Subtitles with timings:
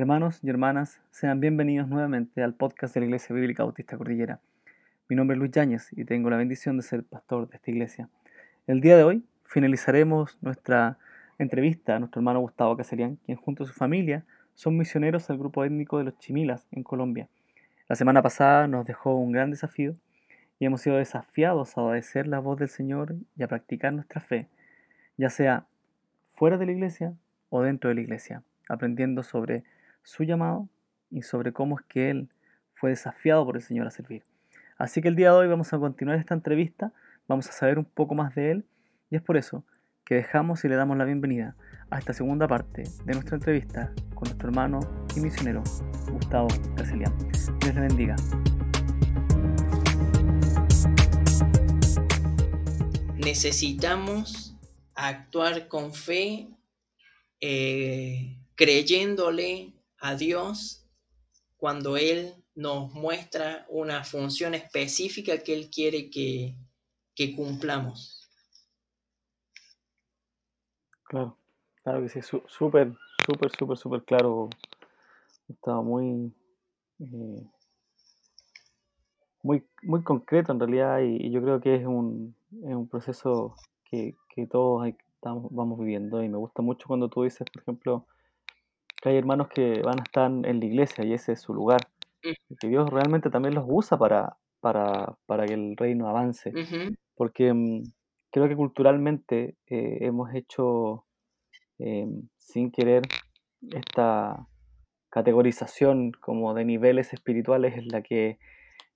[0.00, 4.40] Hermanos y hermanas, sean bienvenidos nuevamente al podcast de la Iglesia Bíblica Bautista Cordillera.
[5.10, 8.08] Mi nombre es Luis Yáñez y tengo la bendición de ser pastor de esta iglesia.
[8.66, 10.96] El día de hoy finalizaremos nuestra
[11.38, 14.24] entrevista a nuestro hermano Gustavo Caserian, quien junto a su familia
[14.54, 17.28] son misioneros del grupo étnico de los Chimilas en Colombia.
[17.86, 19.96] La semana pasada nos dejó un gran desafío
[20.58, 24.48] y hemos sido desafiados a obedecer la voz del Señor y a practicar nuestra fe,
[25.18, 25.66] ya sea
[26.32, 27.12] fuera de la iglesia
[27.50, 29.62] o dentro de la iglesia, aprendiendo sobre
[30.02, 30.68] su llamado
[31.10, 32.28] y sobre cómo es que Él
[32.74, 34.24] fue desafiado por el Señor a servir.
[34.78, 36.92] Así que el día de hoy vamos a continuar esta entrevista,
[37.28, 38.64] vamos a saber un poco más de Él
[39.10, 39.64] y es por eso
[40.04, 41.54] que dejamos y le damos la bienvenida
[41.90, 44.80] a esta segunda parte de nuestra entrevista con nuestro hermano
[45.14, 45.62] y misionero
[46.10, 47.16] Gustavo Caselian.
[47.60, 48.16] Dios le bendiga.
[53.16, 54.56] Necesitamos
[54.94, 56.48] actuar con fe,
[57.40, 60.86] eh, creyéndole a Dios
[61.56, 66.56] cuando Él nos muestra una función específica que Él quiere que,
[67.14, 68.28] que cumplamos.
[71.04, 71.36] Claro,
[71.82, 72.94] claro que sí, súper,
[73.26, 74.48] súper, súper, súper claro.
[75.48, 76.32] Estaba muy,
[77.00, 77.50] eh,
[79.42, 84.14] muy, muy concreto en realidad y, yo creo que es un, es un proceso que,
[84.34, 88.06] que todos estamos, vamos viviendo y me gusta mucho cuando tú dices, por ejemplo,
[89.00, 91.80] que hay hermanos que van a estar en la iglesia y ese es su lugar.
[92.22, 96.52] Y que Dios realmente también los usa para, para, para que el reino avance.
[97.14, 97.82] Porque mm,
[98.30, 101.06] creo que culturalmente eh, hemos hecho
[101.78, 102.06] eh,
[102.36, 103.02] sin querer
[103.72, 104.46] esta
[105.08, 108.38] categorización como de niveles espirituales en la que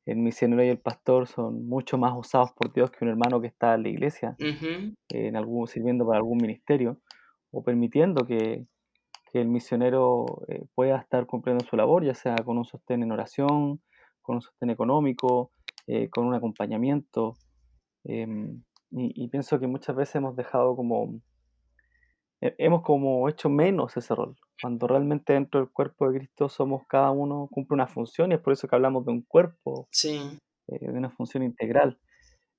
[0.07, 3.47] el misionero y el pastor son mucho más usados por Dios que un hermano que
[3.47, 6.99] está en la iglesia, en algún, sirviendo para algún ministerio,
[7.51, 8.67] o permitiendo que,
[9.35, 13.11] que el misionero eh, pueda estar cumpliendo su labor, ya sea con un sostén en
[13.11, 13.83] oración,
[14.23, 15.51] con un sostén económico,
[15.89, 17.37] eh, con un acompañamiento.
[18.05, 21.21] Em, y, pienso que muchas veces hemos dejado como,
[22.41, 27.11] hemos como hecho menos ese rol, cuando realmente dentro del cuerpo de Cristo somos cada
[27.11, 30.39] uno, cumple una función y es por eso que hablamos de un cuerpo, sí.
[30.69, 31.99] Eh, de una función integral.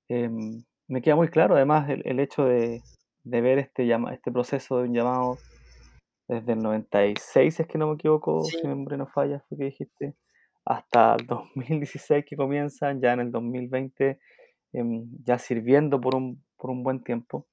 [0.08, 2.82] Em, me queda muy claro además el, hecho de,
[3.24, 5.38] de ver este, este proceso de un llamado
[6.28, 9.64] desde el 96, es que no me equivoco, si mi memoria no falla, fue que
[9.64, 10.14] dijiste,
[10.64, 14.18] hasta el 2016 que comienzan, ya en el 2020,
[14.72, 17.46] em, ya sirviendo por un, por un buen tiempo.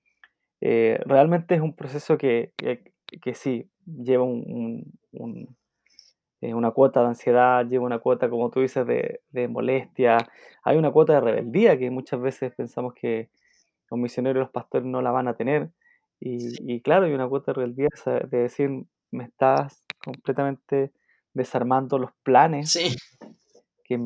[0.61, 5.55] Eh, realmente es un proceso que, que, sí, lleva un, un,
[6.41, 10.17] eh, una cuota de ansiedad, lleva una cuota, como tú dices, de, de, molestia,
[10.63, 13.29] hay una cuota de rebeldía que muchas veces pensamos que
[13.91, 15.69] los misioneros y los pastores no la van a tener,
[16.25, 18.69] y, claro, hay una cuota de rebeldía de decir,
[19.11, 20.93] me estás completamente
[21.33, 22.77] desarmando los planes
[23.83, 23.99] que,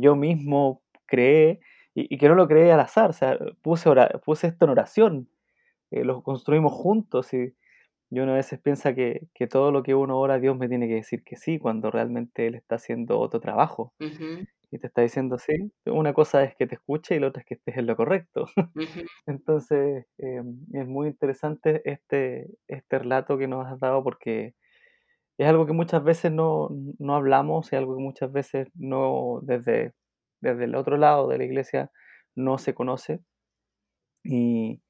[0.00, 1.60] yo mismo creé
[1.94, 3.08] y, que no lo creé al azar.
[3.08, 3.88] O sea, puse,
[4.22, 5.28] puse esto en oración,
[5.90, 7.54] eh, lo construimos juntos y,
[8.10, 11.24] uno a veces piensa que, todo lo que uno ora, Dios me tiene que decir
[11.24, 13.94] que sí, cuando realmente Él está haciendo otro trabajo
[14.72, 15.52] y te está diciendo sí,
[15.84, 18.46] una cosa es que te escuche y la otra es que estés en lo correcto.
[19.26, 24.54] Entonces, em, es muy interesante este, este relato que nos has dado porque
[25.36, 29.92] es algo que muchas veces no, no hablamos, es algo que muchas veces no, desde,
[30.40, 31.90] desde el otro lado de la iglesia,
[32.34, 33.20] no se conoce.
[34.24, 34.80] Y,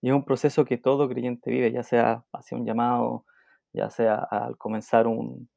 [0.00, 3.24] y es un proceso que todo creyente vive, ya sea hacia un llamado,
[3.72, 5.48] ya sea al comenzar un,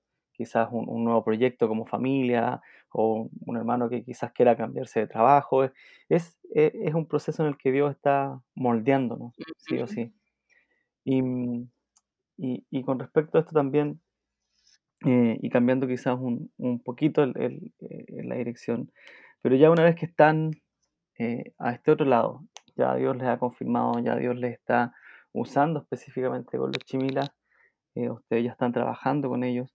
[0.42, 2.62] quizás un, nuevo proyecto como familia
[2.92, 5.64] o un hermano que quizás quiera cambiarse de trabajo.
[6.10, 10.14] Es, e, es, un proceso en el que Dios está moldeándonos, sí o sí.
[11.04, 11.22] Y,
[12.38, 14.02] y, con respecto a esto también,
[15.06, 17.74] eh, y cambiando quizás un, un poquito el, el,
[18.28, 18.92] la dirección,
[19.42, 20.52] pero ya una vez que están
[21.18, 22.44] eh, a este otro lado,
[22.76, 24.94] ya Dios les ha confirmado, ya Dios les está
[25.34, 27.32] usando específicamente con los chimilas,
[27.96, 29.74] eh, ustedes ya están trabajando con ellos.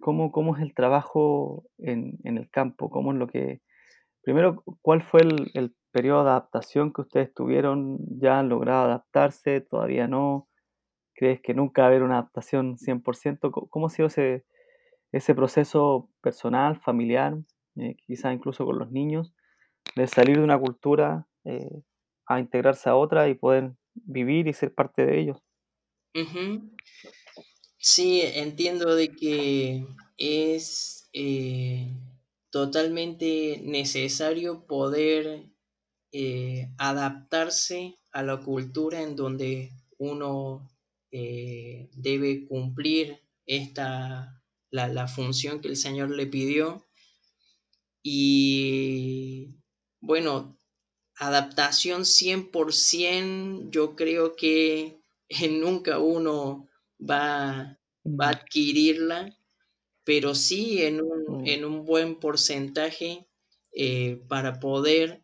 [0.00, 2.90] ¿Cómo, ¿cómo, es el trabajo en, en, el campo?
[2.90, 3.60] ¿Cómo es lo que...
[4.22, 7.98] Primero, ¿cuál fue el, el, periodo de adaptación que ustedes tuvieron?
[8.20, 9.62] ¿Ya han logrado adaptarse?
[9.62, 10.48] ¿Todavía no?
[11.14, 13.68] ¿Crees que nunca va a haber una adaptación 100%?
[13.70, 14.44] ¿Cómo ha sido ese,
[15.12, 17.38] ese proceso personal, familiar,
[17.76, 19.32] eh, quizás incluso con los niños,
[19.96, 21.82] de salir de una cultura eh,
[22.26, 25.42] a integrarse a otra y poder vivir y ser parte de ellos?
[27.78, 29.86] Sí, entiendo de que
[30.16, 31.88] es eh,
[32.50, 35.44] totalmente necesario poder
[36.12, 40.68] eh, adaptarse a la cultura en donde uno
[41.12, 46.84] eh, debe cumplir esta, la, la función que el Señor le pidió.
[48.02, 49.54] Y
[50.00, 50.58] bueno,
[51.16, 55.00] adaptación 100%, yo creo que
[55.50, 56.67] nunca uno
[56.98, 59.36] va, va a adquirirla,
[60.04, 63.26] pero sí en un, en un buen porcentaje
[63.72, 65.22] eh, para poder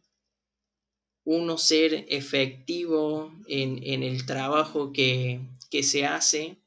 [1.24, 5.40] uno ser efectivo en, en el trabajo que,
[5.70, 6.58] que, se hace,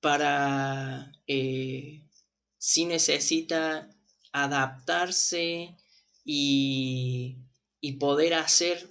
[0.00, 2.02] para eh,
[2.58, 3.88] si necesita
[4.32, 5.76] adaptarse
[6.24, 7.36] y,
[7.80, 8.90] y, poder hacer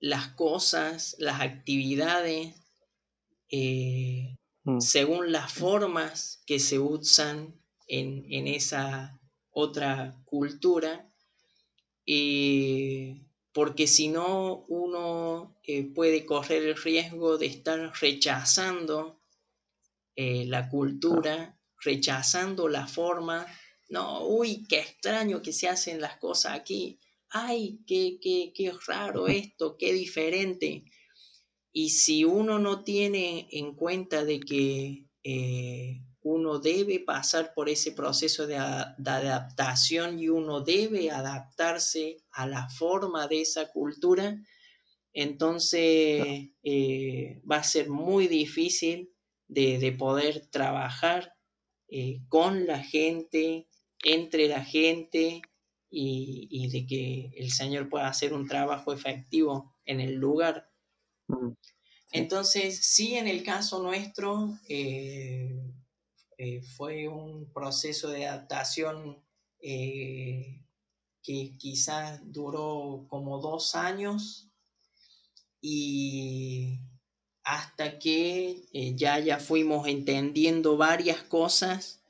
[0.00, 2.54] las cosas, las actividades,
[3.52, 4.80] eh, mm.
[4.80, 7.54] según las formas que se usan
[7.86, 9.20] en, en esa
[9.50, 11.12] otra cultura.
[12.06, 19.20] Eh, porque si no uno eh, puede correr el riesgo de estar rechazando
[20.14, 23.46] la cultura, rechazando la forma.
[23.88, 26.98] No, uy, qué extraño que se hacen las cosas aquí.
[27.30, 30.84] Ay, qué, qué, qué raro esto, qué diferente.
[31.72, 37.92] Y si uno no tiene en cuenta de que eh, uno debe pasar por ese
[37.92, 44.38] proceso de, adaptación y uno debe adaptarse a la forma de esa cultura,
[45.12, 49.12] entonces eh, va a ser muy difícil
[49.48, 51.34] de, poder trabajar
[51.88, 53.68] eh, con la gente,
[54.04, 55.42] entre la gente
[55.90, 60.71] y, de que el Señor pueda hacer un trabajo efectivo en el lugar.
[61.32, 61.52] Mm,
[62.12, 65.58] entonces, sí, en el caso nuestro, eh,
[66.36, 69.22] eh, fue un proceso de adaptación
[69.60, 70.62] eh,
[71.22, 74.50] que quizás duró como dos años
[75.60, 76.80] y
[77.44, 78.62] hasta que
[78.96, 82.02] ya, ya fuimos entendiendo varias cosas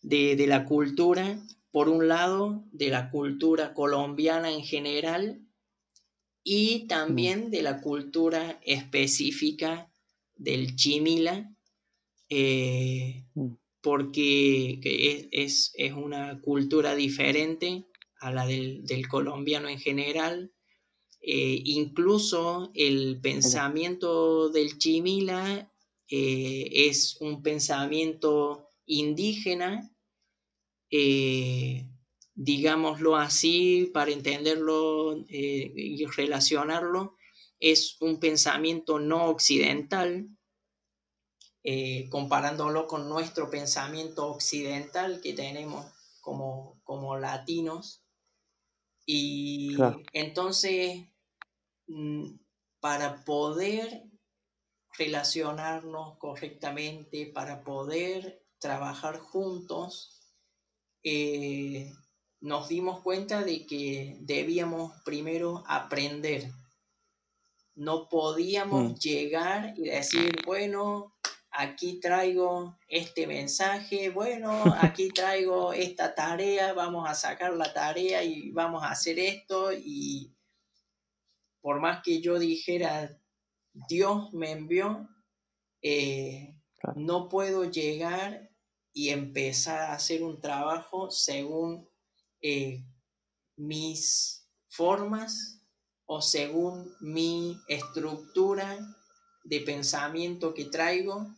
[0.00, 5.48] de, de, la cultura, por un lado, de la cultura colombiana en general
[6.50, 9.92] y también de la cultura específica
[10.34, 11.54] del chimila,
[12.30, 13.48] eh, mm.
[13.82, 14.80] porque
[15.30, 17.84] es, es, una cultura diferente
[18.20, 20.50] a la del, del colombiano en general.
[21.20, 25.70] Eh, incluso el pensamiento del chimila
[26.08, 29.94] eh, es un pensamiento indígena,
[32.38, 37.16] digámoslo así, para entenderlo y relacionarlo,
[37.58, 40.28] es un pensamiento no occidental,
[41.64, 45.84] eh, comparándolo con nuestro pensamiento occidental que tenemos
[46.20, 48.04] como, como latinos.
[49.04, 49.76] Y
[50.12, 51.08] entonces,
[51.88, 52.36] mm,
[52.78, 54.04] para poder
[54.96, 60.20] relacionarnos correctamente, para poder trabajar juntos,
[61.02, 61.92] eh,
[62.40, 66.50] nos dimos cuenta de que debíamos primero aprender.
[67.74, 68.94] No podíamos mm.
[68.96, 71.14] llegar y decir, bueno,
[71.50, 78.50] aquí traigo este mensaje, bueno, aquí traigo esta tarea, vamos a sacar la tarea y
[78.50, 80.32] vamos a hacer esto y
[81.60, 83.20] por más que yo dijera,
[83.88, 85.08] Dios me envió,
[85.82, 86.54] eh,
[86.94, 88.50] no puedo llegar
[88.92, 91.88] y empezar a hacer un trabajo según
[92.42, 92.84] eh,
[93.56, 95.62] mis formas
[96.06, 98.78] o según mi estructura
[99.44, 101.34] de pensamiento que traigo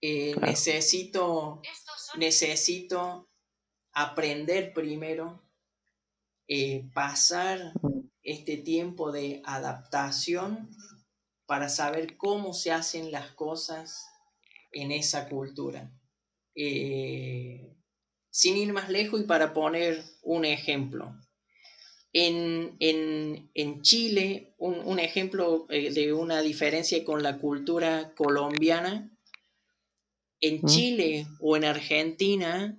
[0.00, 1.60] eh, necesito,
[2.16, 3.28] necesito
[3.92, 5.42] aprender primero,
[6.46, 8.10] eh, pasar mm.
[8.22, 10.70] este tiempo de adaptación
[11.46, 14.06] para saber cómo se hacen las cosas
[14.70, 15.90] en esa cultura.
[16.54, 17.74] Eh,
[18.38, 21.12] sin ir más lejos y para poner un ejemplo.
[22.12, 29.10] En, Chile, un, ejemplo de una diferencia con la cultura colombiana,
[30.40, 32.78] en Chile o en Argentina,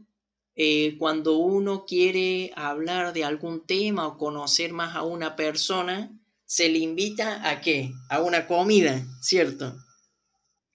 [0.56, 6.70] eh, cuando uno quiere hablar de algún tema o conocer más a una persona, se
[6.70, 7.92] le invita a qué?
[8.10, 9.76] A una comida, ¿cierto?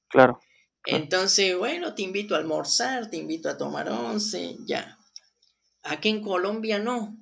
[0.08, 0.40] Claro.
[0.86, 4.98] Entonces, bueno, te invito a almorzar, te invito a tomar once, ya.
[5.82, 7.16] Aquí en Colombia no.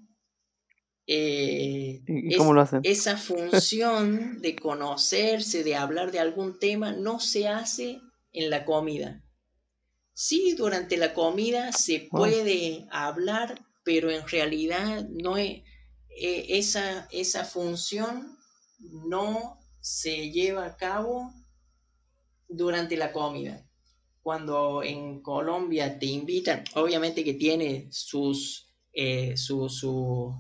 [1.07, 2.81] Eh, ¿Y cómo lo hacen?
[2.85, 8.01] Esa función de conocerse, de hablar de algún tema, no se hace
[8.33, 9.23] en la comida.
[10.15, 15.63] Sí, durante la comida se puede hablar, pero en realidad no es,
[16.09, 18.37] e, esa, esa función
[18.79, 21.33] no se lleva a cabo
[22.57, 23.67] durante la comida.
[24.23, 30.33] cuando en Colombia te invitan, obviamente que tiene sus, eh, su, su,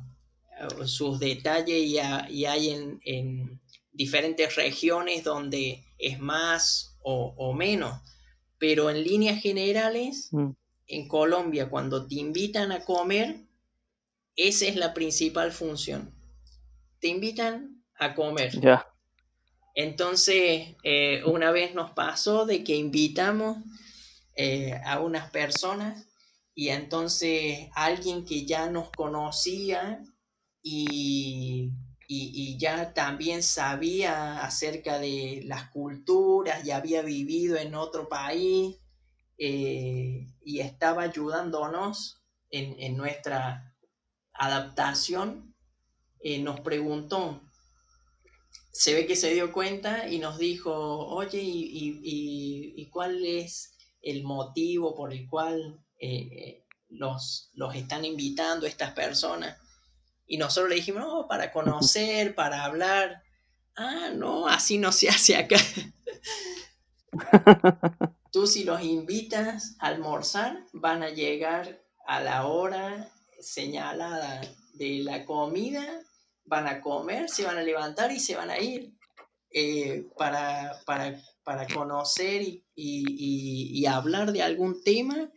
[0.60, 1.96] eh, sus detalles y,
[2.32, 3.60] y hay en, en,
[3.94, 8.00] diferentes regiones donde es más o, o menos,
[8.58, 10.50] pero en líneas generales, mm.
[10.86, 13.44] en Colombia, cuando te invitan a comer,
[14.36, 16.14] esa es la principal función.
[17.00, 18.58] Te invitan a comer.
[18.60, 18.86] Ya.
[19.74, 23.58] Entonces, eh, una vez nos pasó de que invitamos
[24.36, 26.08] eh, a unas personas
[26.54, 30.02] y entonces alguien que ya nos conocía
[30.62, 31.72] y,
[32.58, 38.76] ya también sabía acerca de las culturas y había vivido en otro país
[39.38, 43.74] eh, y estaba ayudándonos en, nuestra
[44.34, 45.56] adaptación,
[46.40, 47.40] nos preguntó,
[48.72, 50.72] se ve que se dio cuenta y nos dijo,
[51.08, 58.92] oye, ¿y, cuál es el motivo por el cual eh, los, los están invitando estas
[58.92, 59.58] personas?
[60.26, 63.22] Y nosotros le dijimos, no, para conocer, para hablar.
[63.76, 65.56] Ah, no, así no se hace acá.
[68.32, 74.40] Tú si los invitas a almorzar, van a llegar a la hora señalada
[74.72, 76.02] de la comida
[76.44, 78.92] van a comer, se van a levantar y se van a ir
[79.54, 82.42] eh, para, para, conocer
[82.74, 85.30] y, hablar de algún tema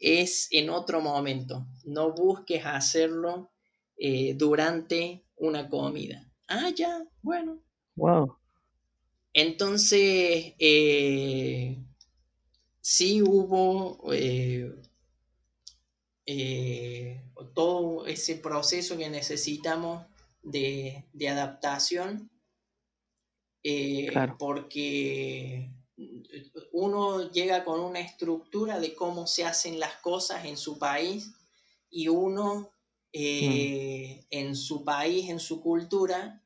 [0.00, 1.66] es en otro momento.
[1.84, 3.50] No busques hacerlo
[3.98, 6.26] eh, durante una comida.
[6.48, 7.60] Ah, ya, bueno.
[7.96, 8.38] Wow.
[9.34, 11.76] Entonces, eh,
[12.80, 14.00] sí hubo
[17.54, 20.06] todo ese proceso que necesitamos
[20.42, 22.30] de, adaptación,
[23.62, 25.70] eh, porque
[26.72, 31.32] uno llega con una estructura de cómo se hacen las cosas en su país
[31.90, 32.72] y uno
[33.12, 36.42] eh, en su país, en su cultura,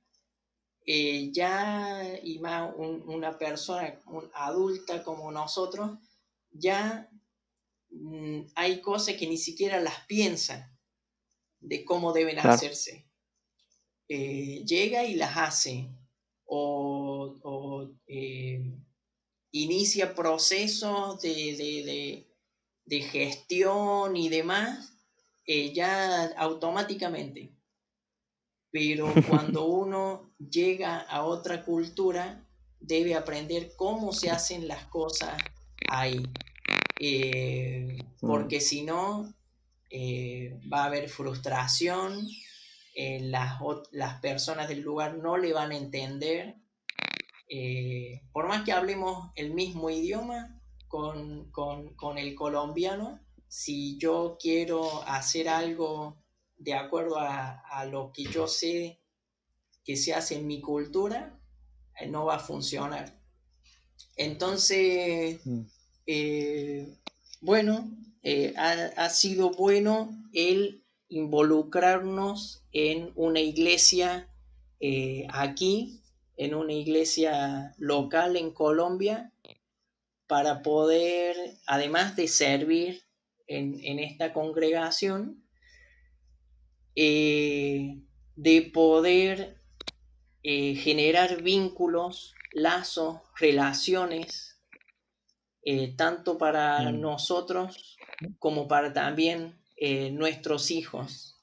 [0.87, 4.01] eh, ya y más una persona
[4.35, 5.99] adulta como nosotros,
[6.51, 7.09] ya
[7.91, 10.77] mm, hay cosas que ni siquiera las piensan
[11.61, 13.07] de cómo deben hacerse.
[14.09, 15.89] Eh, llega y las hace
[16.45, 18.63] o, eh,
[19.53, 22.27] inicia procesos de,
[23.11, 24.93] gestión y demás
[25.47, 27.55] eh, ya automáticamente.
[28.71, 32.47] Pero cuando uno llega a otra cultura,
[32.81, 35.43] debe aprender cómo se hacen las cosas
[35.89, 36.23] ahí.
[37.05, 37.99] Mm.
[38.21, 39.35] porque si no,
[40.71, 42.29] va a haber frustración,
[42.95, 43.59] eh, las,
[43.91, 46.57] las, personas del lugar no le van a entender.
[47.49, 51.49] Eh, por más que hablemos el mismo idioma con,
[52.19, 56.23] el colombiano, si yo quiero hacer algo
[56.59, 59.01] de acuerdo a, lo que yo sé
[59.85, 61.41] que se hace en mi cultura,
[61.99, 63.19] eh, no va a funcionar.
[64.17, 65.63] Entonces, mm.
[67.41, 67.91] bueno,
[68.57, 70.82] ha, ha, sido bueno el
[71.13, 74.31] involucrarnos en una iglesia
[74.81, 76.01] eh, aquí,
[76.39, 79.31] en una iglesia local en Colombia,
[80.27, 83.03] para poder, además de servir
[83.47, 85.45] en, esta congregación,
[86.97, 88.01] eh,
[88.35, 89.61] de poder
[90.43, 94.59] eh, generar vínculos, lazos, relaciones,
[95.97, 97.01] tanto para mm.
[97.01, 97.99] nosotros
[98.39, 101.43] como para también eh, nuestros hijos.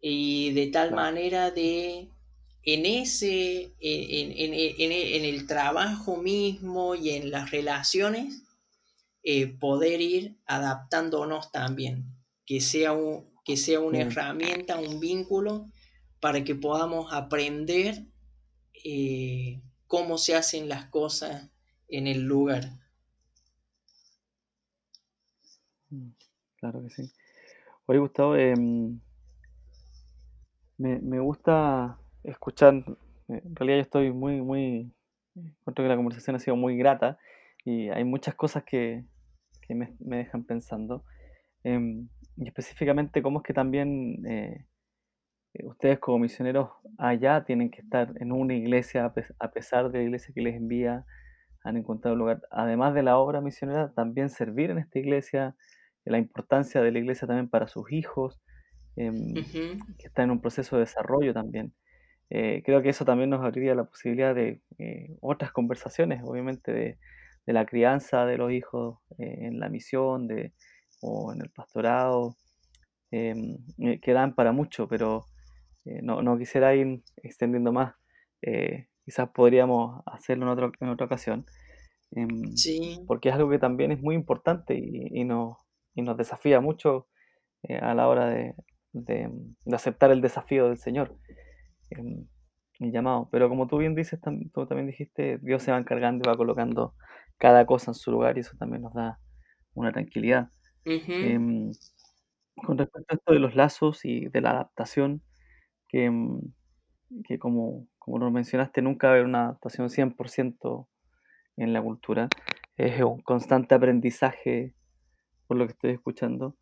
[0.00, 2.08] Y de tal manera de
[2.62, 8.44] en ese, en, el trabajo mismo y en las relaciones,
[9.24, 12.04] eh, poder ir adaptándonos también,
[12.46, 15.68] que sea, un, que sea una herramienta, un vínculo,
[16.20, 18.04] para que podamos aprender
[18.84, 21.50] eh, cómo se hacen las cosas
[21.88, 22.78] en el lugar.
[25.90, 26.10] Mm,
[26.60, 27.12] claro que sí.
[27.90, 29.00] Oye, Gustavo, em,
[30.76, 34.92] me, gusta escuchar, eh, en realidad yo estoy muy, muy,
[35.34, 37.18] encuentro que la conversación ha sido muy grata
[37.64, 39.06] y hay muchas cosas que,
[39.70, 41.02] me, dejan pensando.
[41.64, 44.66] Em, y específicamente cómo es que también eh,
[45.64, 46.68] ustedes como misioneros
[46.98, 51.06] allá tienen que estar en una iglesia, a pesar de la iglesia que les envía,
[51.64, 55.56] han encontrado un lugar, además de la obra misionera, también servir en esta iglesia,
[56.10, 58.40] la importancia de la iglesia también para sus hijos,
[58.96, 61.72] em, que está en un proceso de desarrollo también.
[62.30, 66.98] Eh, creo que eso también nos abriría la posibilidad de eh, otras conversaciones, obviamente, de,
[67.46, 70.52] la crianza de los hijos eh, en la misión de,
[71.00, 72.36] o en el pastorado,
[73.10, 75.24] em, eh, que dan para mucho, pero
[75.86, 77.94] eh, no, no, quisiera ir extendiendo más.
[79.02, 81.46] quizás podríamos hacerlo en, otro, en otra ocasión,
[82.10, 83.02] em, sí.
[83.06, 85.56] porque es algo que también es muy importante y, y, nos,
[85.98, 87.08] y nos, desafía mucho
[87.80, 88.54] a la hora de,
[88.92, 89.28] de,
[89.64, 91.16] de, aceptar el desafío del Señor.
[91.90, 92.26] Em,
[92.80, 93.28] el llamado.
[93.30, 96.94] Pero como tú bien dices, tú también dijiste, Dios se va encargando y va colocando
[97.36, 99.18] cada cosa en su lugar y eso también nos da
[99.74, 100.50] una tranquilidad.
[100.86, 101.72] Uh-huh.
[102.64, 105.22] con respecto a esto de los lazos y de la adaptación,
[105.86, 106.40] que, em,
[107.24, 110.88] que como, como lo mencionaste, nunca va a haber una adaptación 100%
[111.56, 112.28] en la cultura.
[112.76, 114.74] Es un constante aprendizaje,
[115.48, 116.54] por lo que estoy escuchando.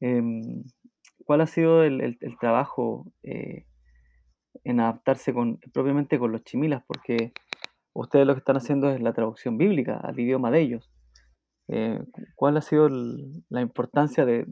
[0.00, 0.22] Eh,
[1.26, 3.66] ¿Cuál ha sido el, el, el trabajo eh,
[4.64, 6.82] en adaptarse con, propiamente con los chimilas?
[6.86, 7.32] Porque
[7.92, 10.90] ustedes lo que están haciendo es la traducción bíblica al idioma de ellos.
[11.68, 12.00] Eh,
[12.34, 14.46] ¿Cuál ha sido el, la importancia de,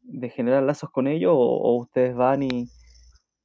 [0.00, 1.32] de, generar lazos con ellos?
[1.34, 2.68] ¿O, o ustedes van y,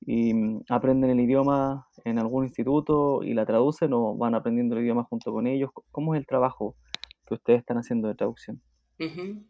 [0.06, 0.32] y,
[0.70, 5.34] aprenden el idioma en algún instituto y la traducen o van aprendiendo el idioma junto
[5.34, 5.72] con ellos?
[5.92, 6.78] ¿Cómo es el trabajo
[7.26, 8.62] que ustedes están haciendo de traducción?
[9.00, 9.44] Uh-huh.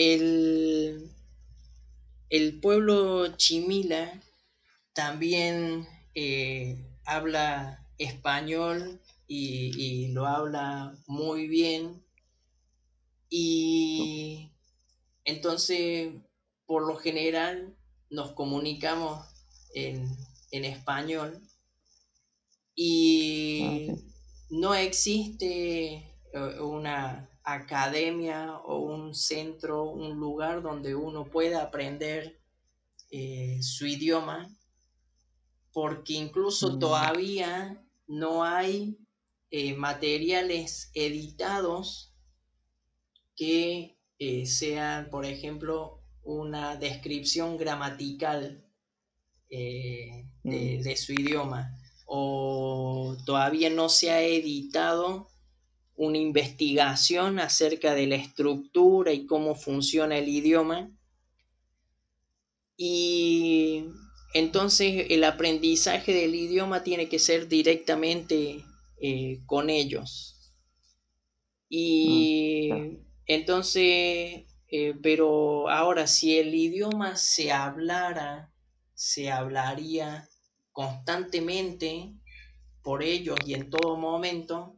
[0.00, 1.10] El,
[2.30, 4.22] el, pueblo chimila
[4.92, 12.00] también eh, habla español y, y, lo habla muy bien.
[13.28, 14.52] Y
[15.24, 16.12] entonces,
[16.64, 17.76] por lo general,
[18.08, 19.26] nos comunicamos
[19.74, 20.08] en,
[20.52, 21.42] en español
[22.76, 23.96] y okay.
[24.50, 26.14] no existe
[26.60, 32.40] una academia o un centro, un lugar donde uno pueda aprender
[33.10, 34.48] eh, su idioma,
[35.72, 36.78] porque incluso mm.
[36.78, 38.98] todavía no hay
[39.50, 42.14] eh, materiales editados
[43.36, 48.64] que eh, sean, por ejemplo, una descripción gramatical
[49.48, 50.82] de, Mm.
[50.82, 55.27] de, su idioma, o todavía no se ha editado
[55.98, 60.90] una investigación acerca de la estructura y cómo funciona el idioma.
[62.78, 63.84] Y
[64.32, 68.64] entonces el aprendizaje del idioma tiene que ser directamente
[69.00, 70.36] eh, con ellos.
[71.68, 78.52] Y Mm, entonces, eh, pero ahora si el idioma se hablara,
[78.94, 80.28] se hablaría
[80.72, 82.14] constantemente
[82.82, 84.77] por ellos y en todo momento,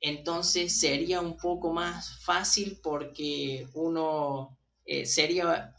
[0.00, 5.74] entonces sería un poco más fácil porque uno eh, sería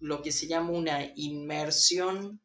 [0.00, 2.40] lo que se llama una inmersión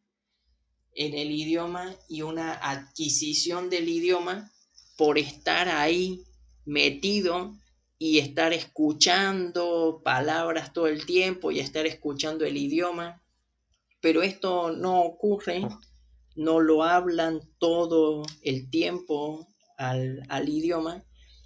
[0.93, 4.51] en el idioma y una adquisición del idioma
[4.97, 6.23] por estar ahí
[6.65, 7.55] metido
[7.97, 13.21] y estar escuchando palabras todo el tiempo y estar escuchando el idioma.
[14.01, 15.61] Pero esto no ocurre,
[16.35, 21.03] no lo hablan todo el tiempo al, al idioma.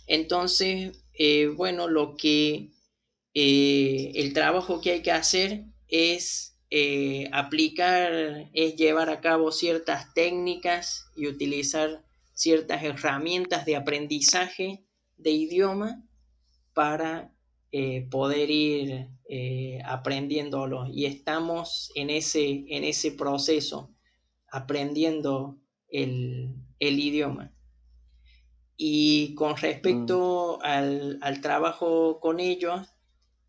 [0.08, 2.72] Entonces, eh, bueno, lo que
[3.34, 10.13] eh, el trabajo que hay que hacer es eh, aplicar, es llevar a cabo ciertas
[10.13, 14.86] técnicas y utilizar ciertas herramientas de aprendizaje
[15.18, 16.04] de idioma
[16.74, 17.32] para
[18.10, 19.10] poder ir
[19.84, 20.88] aprendiéndolo.
[20.88, 23.94] Y estamos en ese, en ese proceso,
[24.50, 27.55] aprendiendo el, el idioma.
[28.77, 30.65] Y con respecto mm.
[30.65, 32.95] al, al, trabajo con ellos,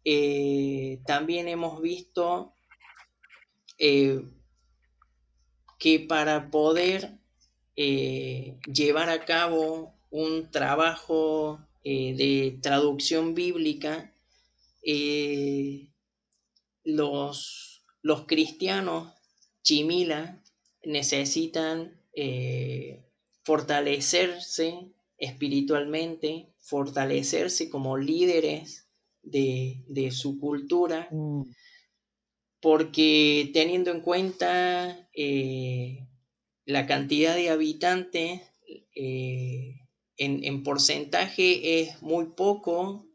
[0.08, 2.54] eh, también hemos visto
[3.76, 4.22] eh,
[5.80, 7.18] que para poder
[7.74, 14.12] eh, llevar a cabo un trabajo de traducción bíblica,
[16.84, 19.12] los, los, cristianos
[19.62, 20.40] chimila
[20.84, 22.00] necesitan
[23.42, 28.88] fortalecerse espiritualmente, fortalecerse como líderes
[29.22, 31.42] de, de su cultura, Mm.
[32.60, 36.08] porque teniendo en cuenta eh,
[36.64, 38.42] la cantidad de habitantes,
[38.94, 39.80] eh,
[40.18, 43.06] en, en, porcentaje es muy poco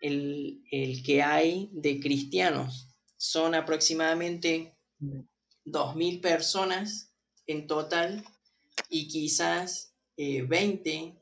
[0.00, 2.88] el, el, que hay de cristianos.
[3.16, 5.20] Son aproximadamente Mm.
[5.64, 7.14] 2.000 personas
[7.46, 8.24] en total
[8.90, 9.89] y quizás
[10.22, 11.14] eh, 20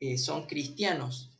[0.00, 1.30] eh, son cristianos.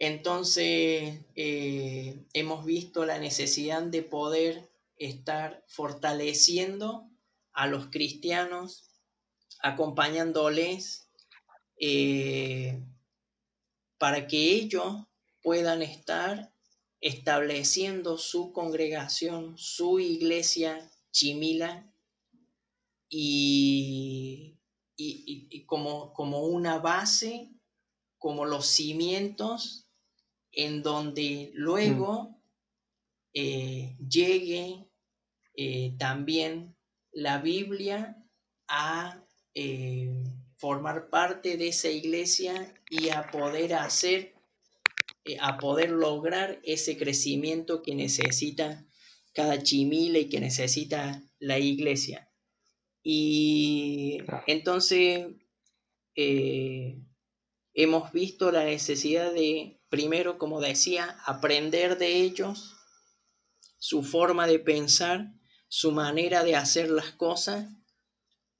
[0.00, 7.08] Entonces, eh, hemos visto la necesidad de poder estar fortaleciendo
[7.52, 8.90] a los cristianos,
[9.60, 11.08] acompañándoles
[11.76, 12.82] eh,
[13.98, 15.06] para que ellos
[15.40, 16.52] puedan estar
[17.00, 21.88] estableciendo su congregación, su iglesia chimila
[23.08, 24.51] y,
[25.66, 27.50] como, como una base,
[28.18, 29.88] como los cimientos
[30.52, 32.42] en donde luego
[33.34, 34.86] eh, llegue
[35.56, 36.76] eh, también
[37.10, 38.22] la Biblia
[38.68, 39.24] a
[39.54, 40.22] eh,
[40.56, 44.34] formar parte de esa iglesia y a poder hacer,
[45.40, 48.86] a poder lograr ese crecimiento que necesita
[49.34, 52.31] cada chimile y que necesita la iglesia.
[53.02, 55.26] Y entonces
[56.14, 62.76] hemos visto la necesidad de, primero, como decía, aprender de ellos,
[63.78, 65.32] su forma de pensar,
[65.68, 67.66] su manera de hacer las cosas,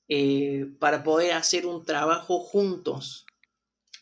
[0.08, 3.24] eh, para poder hacer un trabajo juntos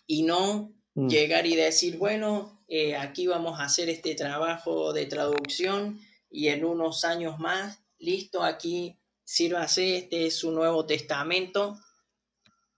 [0.07, 1.09] y no mm.
[1.09, 6.00] llegar y decir, bueno, eh, aquí vamos a hacer este trabajo de traducción
[6.31, 9.00] y en unos años más, listo, aquí
[9.31, 11.79] sírvase, este es su Nuevo Testamento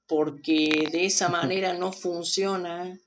[0.07, 3.01] porque de esa manera no funciona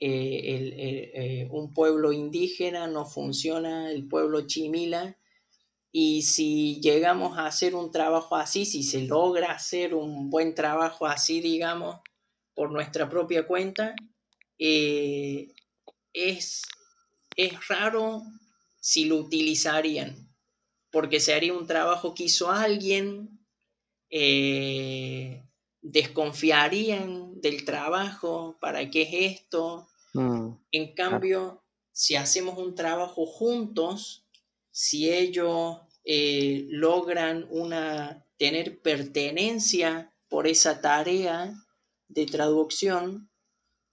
[0.00, 5.18] eh, eh, un pueblo indígena, no funciona el pueblo chimila,
[5.92, 11.04] y si llegamos a hacer un trabajo así, si se logra hacer un buen trabajo
[11.04, 12.00] así, digamos,
[12.54, 13.94] por nuestra propia cuenta,
[14.58, 15.52] eh,
[16.14, 16.62] es,
[17.36, 18.22] es raro
[18.80, 20.29] si lo utilizarían,
[20.90, 23.38] porque se haría un trabajo que hizo alguien,
[25.82, 29.88] desconfiarían del trabajo, ¿para qué es esto?
[30.14, 34.26] Mm, en cambio, si hacemos un trabajo juntos,
[34.70, 41.54] si ellos eh, logran una, tener pertenencia por esa tarea
[42.08, 43.30] de traducción,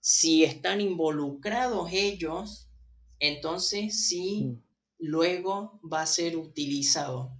[0.00, 2.68] si están involucrados ellos,
[3.18, 4.67] entonces sí, mm.
[4.98, 7.32] Luego va a ser utilizado.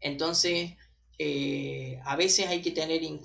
[0.00, 0.72] Entonces,
[1.18, 3.18] eh, a veces hay que tener en,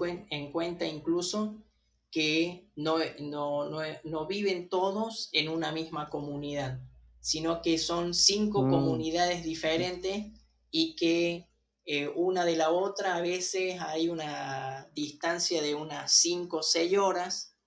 [0.52, 1.64] cuenta incluso
[2.10, 6.80] que no, no, viven todos en una misma comunidad,
[7.20, 8.72] sino que son cinco mm.
[8.72, 10.26] comunidades diferentes
[10.72, 11.48] y que
[11.86, 16.98] eh, una de la otra a veces hay una distancia de unas cinco o seis
[16.98, 17.58] horas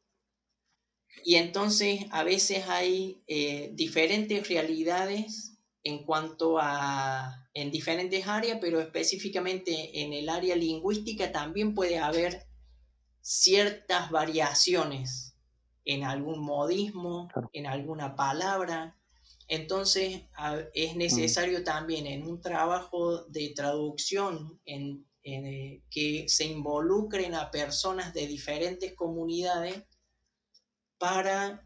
[1.24, 5.55] y entonces a veces hay eh, diferentes realidades
[5.86, 12.44] en cuanto a en diferentes áreas, pero específicamente en el área lingüística también puede haber
[13.20, 15.36] ciertas variaciones
[15.84, 18.98] en algún modismo, en alguna palabra.
[19.46, 20.22] Entonces
[20.74, 20.98] es mm.
[20.98, 28.26] necesario también en un trabajo de traducción en, eh, que se involucren a personas de
[28.26, 29.84] diferentes comunidades
[30.98, 31.64] para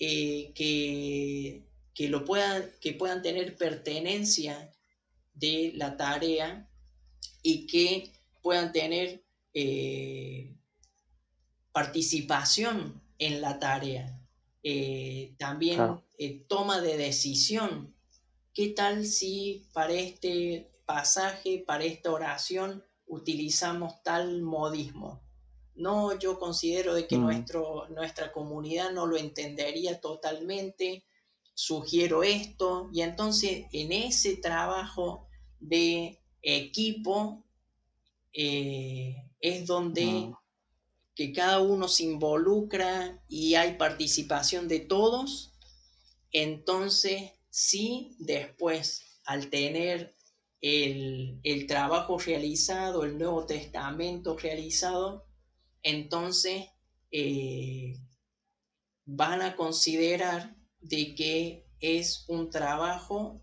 [0.00, 4.72] eh, que que, lo puedan, que puedan tener pertenencia
[5.34, 6.68] de la tarea
[7.42, 9.24] y que puedan tener
[9.54, 10.54] eh,
[11.72, 14.18] participación en la tarea.
[14.62, 17.94] Eh, también eh, toma de decisión.
[18.52, 25.22] ¿Qué tal si para este pasaje, para esta oración, utilizamos tal modismo?
[25.74, 27.22] No, yo considero de que mm.
[27.22, 31.04] nuestro, nuestra comunidad no lo entendería totalmente
[31.60, 37.44] sugiero esto, y entonces en ese trabajo de equipo
[38.32, 40.32] eh, es donde
[41.14, 45.52] que cada uno se involucra y hay participación de todos,
[46.32, 50.16] entonces sí, después al tener
[50.62, 55.26] el, trabajo realizado, el Nuevo Testamento realizado,
[55.82, 56.68] entonces
[57.10, 57.98] eh,
[59.04, 63.40] van a considerar de que es un trabajo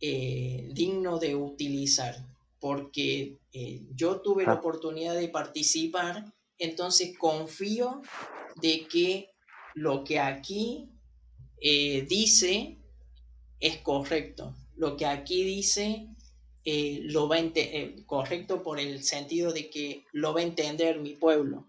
[0.00, 2.14] eh, digno de utilizar,
[2.60, 4.56] porque eh, yo tuve la ah.
[4.56, 8.02] oportunidad de participar, entonces confío
[8.60, 9.30] de que
[9.74, 10.88] lo que aquí
[11.60, 12.78] eh, dice
[13.60, 14.54] es correcto.
[14.76, 16.08] Lo que aquí dice
[16.66, 17.42] lo va a
[18.06, 21.66] correcto por el sentido de que lo va a entender mi pueblo.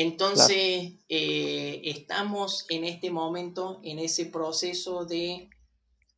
[0.00, 5.50] Entonces, eh, estamos en este momento en ese proceso de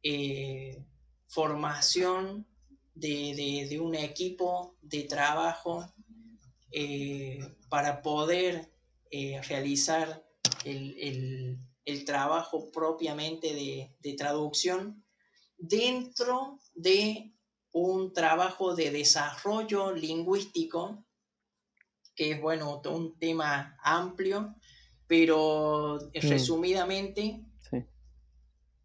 [0.02, 0.84] eh,
[1.28, 2.46] formación
[2.94, 5.90] de, un equipo de trabajo
[6.70, 7.38] eh,
[7.70, 8.70] para poder
[9.48, 10.26] realizar
[10.66, 11.58] el,
[12.04, 15.02] trabajo propiamente de, de traducción
[15.56, 17.32] dentro de
[17.72, 21.06] un trabajo de desarrollo lingüístico
[22.20, 24.54] que es, bueno, un tema amplio,
[25.06, 26.28] pero mm.
[26.28, 27.42] resumidamente,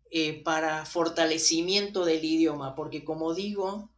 [0.10, 3.92] eh, para fortalecimiento del idioma, porque como digo,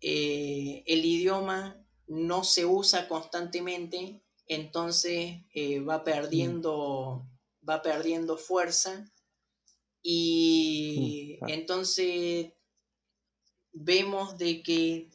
[0.00, 6.04] eh, el idioma no se usa constantemente, entonces eh, va, mm.
[6.04, 7.28] perdiendo,
[7.68, 9.08] va perdiendo fuerza
[10.02, 12.52] y mm, entonces
[13.72, 15.10] vemos de que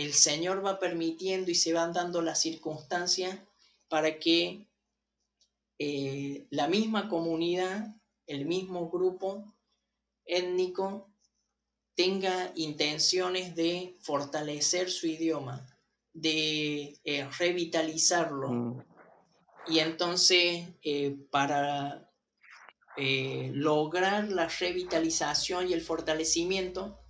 [0.00, 3.38] el Señor va permitiendo y se van dando las circunstancias
[3.88, 4.66] para que
[5.78, 9.54] eh, la misma comunidad, el mismo grupo
[10.24, 11.10] étnico
[11.94, 15.68] tenga intenciones de fortalecer su idioma,
[16.14, 18.48] de eh, revitalizarlo.
[18.48, 18.84] Mm.
[19.68, 22.06] Y entonces, eh, para
[23.52, 27.00] lograr la revitalización y el fortalecimiento,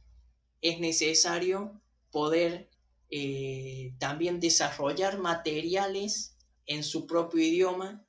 [0.62, 1.80] es necesario
[2.12, 2.69] poder
[3.10, 8.06] eh, también desarrollar materiales en su propio idioma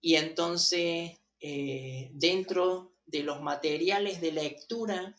[0.00, 5.16] y entonces eh, dentro de los materiales de lectura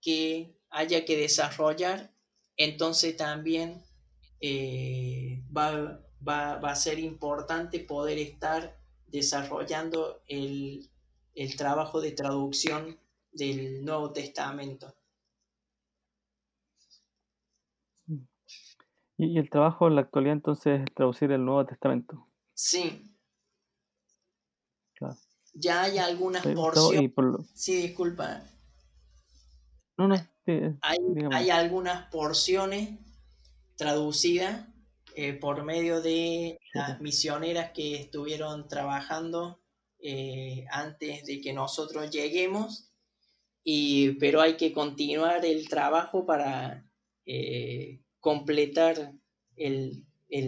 [0.00, 2.14] que haya que desarrollar,
[2.56, 3.82] entonces también
[4.40, 10.88] eh, va, a ser importante poder estar desarrollando el
[11.56, 12.98] trabajo de traducción
[13.32, 14.94] del Nuevo Testamento.
[19.22, 22.26] Y, el trabajo en la actualidad entonces es traducir el Nuevo Testamento.
[22.54, 23.06] Sí.
[24.94, 25.16] Claro.
[25.52, 27.12] Ya hay algunas porciones.
[27.54, 28.42] Sí, disculpa.
[29.98, 30.16] No, no.
[31.32, 32.98] hay, algunas porciones
[33.76, 34.66] traducidas
[35.14, 39.60] eh, por medio de las misioneras que estuvieron trabajando
[39.98, 42.90] eh, antes de que nosotros lleguemos,
[43.62, 46.86] y, pero hay que continuar el trabajo para
[47.26, 49.12] eh, completar
[49.56, 50.04] el,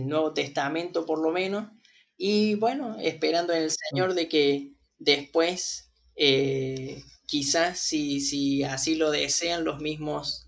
[0.06, 1.70] Nuevo Testamento por lo menos.
[2.16, 9.11] Y bueno, esperando en el Señor de que después, eh, quizás si, si así lo
[9.11, 10.46] desean, los mismos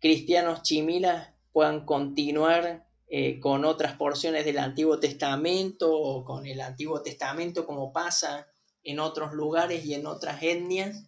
[0.00, 7.02] cristianos chimilas puedan continuar eh, con otras porciones del Antiguo Testamento o con el Antiguo
[7.02, 8.46] Testamento como pasa
[8.82, 11.04] en otros lugares y en otras etnias,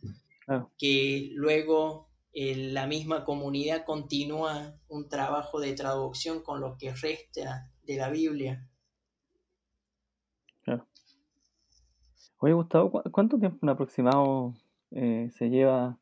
[0.76, 7.96] que luego la misma comunidad continúa un trabajo de traducción con lo que resta de
[7.96, 8.66] la Biblia.
[10.62, 10.86] Claro.
[12.38, 14.54] Oye, Gustavo, ¿cuánto tiempo aproximado
[14.90, 15.98] eh, se lleva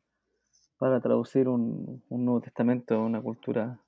[0.77, 3.79] para traducir un, Nuevo Testamento en una cultura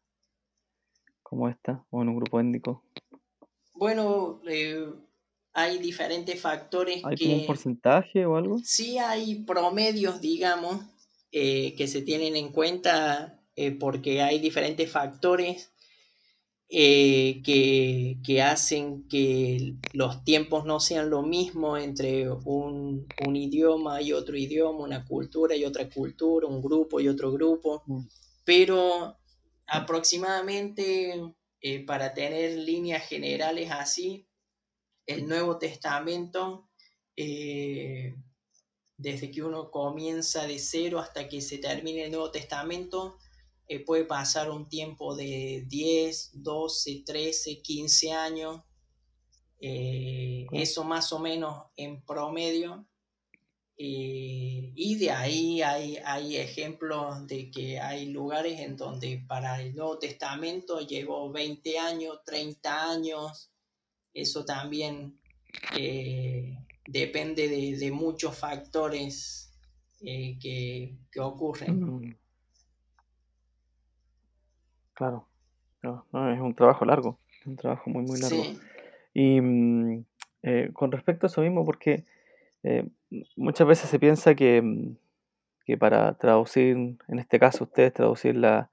[1.24, 2.84] como esta o en un grupo étnico?
[3.74, 4.94] Bueno, eh,
[5.54, 7.04] hay diferentes factores.
[7.06, 8.60] ¿Hay como un porcentaje o algo?
[8.64, 10.82] Sí, hay promedios, digamos,
[11.36, 15.74] eh, que se tienen en cuenta eh, porque hay diferentes factores
[16.70, 24.38] eh, que, hacen que los tiempos no sean lo mismo entre un, idioma y otro
[24.38, 28.02] idioma, una cultura y otra cultura, un grupo y otro grupo, mm.
[28.46, 29.18] pero
[29.66, 31.20] aproximadamente
[31.88, 34.28] para tener líneas generales así,
[35.08, 36.70] el Nuevo Testamento
[39.04, 43.18] desde que uno comienza de cero hasta que se termine el Nuevo Testamento,
[43.68, 48.62] eh, puede pasar un tiempo de 10, 12, 13, 15 años,
[49.60, 52.88] eh, eso más o menos en promedio.
[53.76, 59.76] Eh, y de ahí hay, hay ejemplos de que hay lugares en donde para el
[59.76, 63.52] Nuevo Testamento llevó 20 años, 30 años,
[64.14, 65.20] eso también
[66.88, 69.54] depende de, muchos factores
[70.02, 71.80] eh, que, ocurren.
[71.80, 72.16] Mm.
[74.94, 75.28] Claro,
[75.82, 78.44] es un trabajo largo, un trabajo muy, muy largo.
[79.14, 80.06] Y mm,
[80.44, 82.06] eh, con respecto a eso mismo, porque
[82.64, 82.88] eh,
[83.36, 84.96] muchas veces se piensa que, mm,
[85.66, 88.70] que, para traducir, en este caso ustedes traducir la,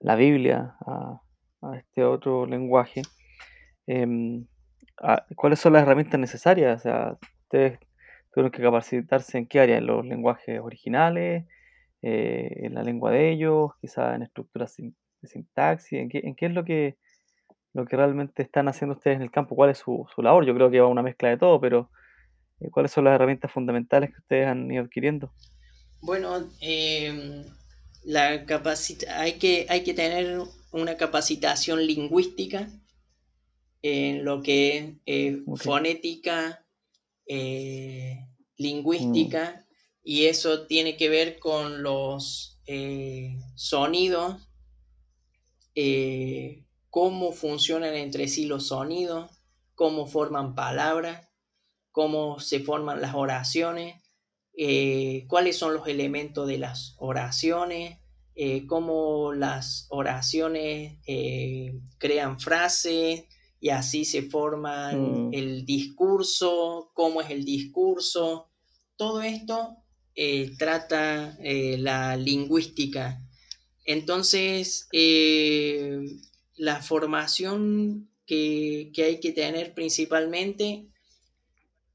[0.00, 1.20] la Biblia a,
[1.62, 3.02] a, este otro lenguaje,
[5.02, 6.80] em, ¿cuáles son las herramientas necesarias?
[6.80, 7.78] O sea, ustedes
[8.32, 11.44] tuvieron que capacitarse en qué área, en los lenguajes originales,
[12.02, 16.64] eh, en la lengua de ellos, quizás en estructuras de sintaxis, ¿en qué, es lo
[16.64, 16.96] que,
[17.74, 19.54] lo que realmente están haciendo ustedes en el campo?
[19.54, 20.44] ¿Cuál es su, labor?
[20.44, 21.90] Yo creo que va una mezcla de todo, pero
[22.60, 25.32] eh, ¿cuáles son las herramientas fundamentales que ustedes han ido adquiriendo?
[26.00, 27.44] Bueno, em,
[28.04, 28.44] la
[29.16, 30.40] hay, que, hay que tener
[30.72, 32.68] una capacitación lingüística
[33.82, 36.64] en lo que es eh, fonética,
[37.26, 40.00] eh, lingüística mm.
[40.04, 44.48] y eso tiene que ver con los eh, sonidos,
[46.90, 49.30] cómo funcionan entre sí los sonidos,
[49.74, 51.28] cómo forman palabras,
[51.90, 53.96] cómo se forman las oraciones,
[55.28, 57.98] cuáles son los elementos de las oraciones,
[58.68, 60.98] cómo las oraciones
[61.98, 63.24] crean frases
[63.62, 68.50] y así se forman Mm, el discurso, cómo es el discurso.
[68.96, 69.76] Todo esto
[70.58, 73.22] trata la lingüística.
[73.84, 74.88] Entonces,
[76.56, 80.88] la formación que, que hay que tener principalmente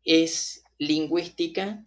[0.06, 1.86] es lingüística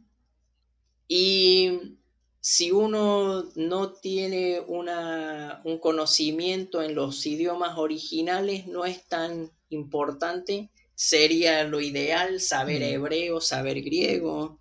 [1.08, 1.96] y
[2.40, 10.70] si uno no tiene una, un conocimiento en los idiomas originales, no es tan importante.
[10.94, 14.60] Sería lo ideal saber hebreo, saber griego,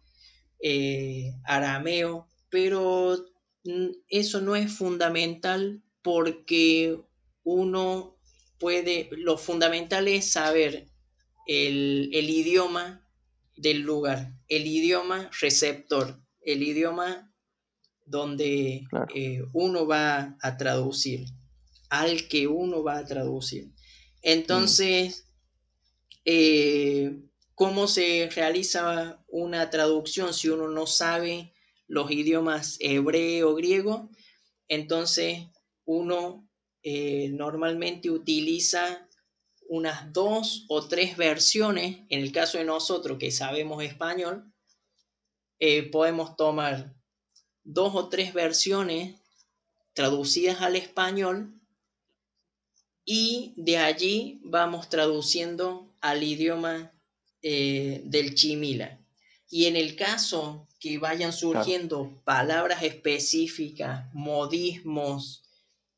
[0.61, 3.25] eh, arameo, pero
[3.65, 6.97] mm, eso no es fundamental porque
[7.43, 8.17] uno
[8.57, 10.87] puede, lo fundamental es saber
[11.47, 13.05] el, el idioma
[13.55, 17.33] del lugar, el idioma receptor, el idioma
[18.05, 19.07] donde claro.
[19.13, 21.25] eh, uno va a traducir,
[21.89, 23.71] al que uno va a traducir.
[24.23, 25.25] Mm, Entonces,
[26.25, 27.19] eh,
[27.55, 31.53] ¿cómo se realiza una traducción si uno no sabe
[31.87, 34.09] los idiomas hebreo o griego?
[34.67, 35.47] Entonces,
[35.85, 36.47] uno
[36.83, 39.07] eh, normalmente utiliza
[39.67, 44.51] unas dos o tres versiones, en el caso de nosotros que sabemos español,
[45.59, 46.95] eh, podemos tomar
[47.63, 49.19] dos o tres versiones
[49.93, 51.58] traducidas al español
[53.05, 56.91] y de allí vamos traduciendo al idioma
[57.41, 58.99] eh, del chimila.
[59.49, 61.37] Y en el caso que vayan claro.
[61.37, 65.43] surgiendo palabras específicas, modismos,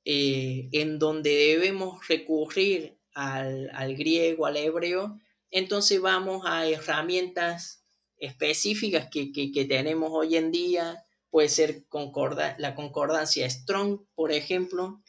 [0.06, 5.20] eh, en donde debemos recurrir al, al, griego, al hebreo,
[5.52, 7.84] entonces vamos a herramientas
[8.18, 14.32] específicas que, que, que tenemos hoy en día, puede ser concorda la concordancia Strong, por
[14.32, 15.02] ejemplo,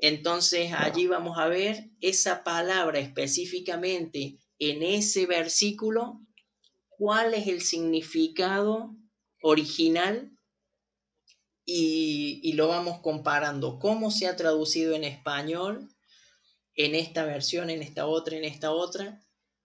[0.00, 6.20] entonces allí vamos a ver esa palabra específicamente en ese versículo,
[6.88, 8.96] cuál es el significado
[9.42, 10.32] original
[11.64, 15.88] y, y, lo vamos comparando, cómo se ha traducido en español,
[16.74, 19.22] en esta versión, en esta otra, en esta otra,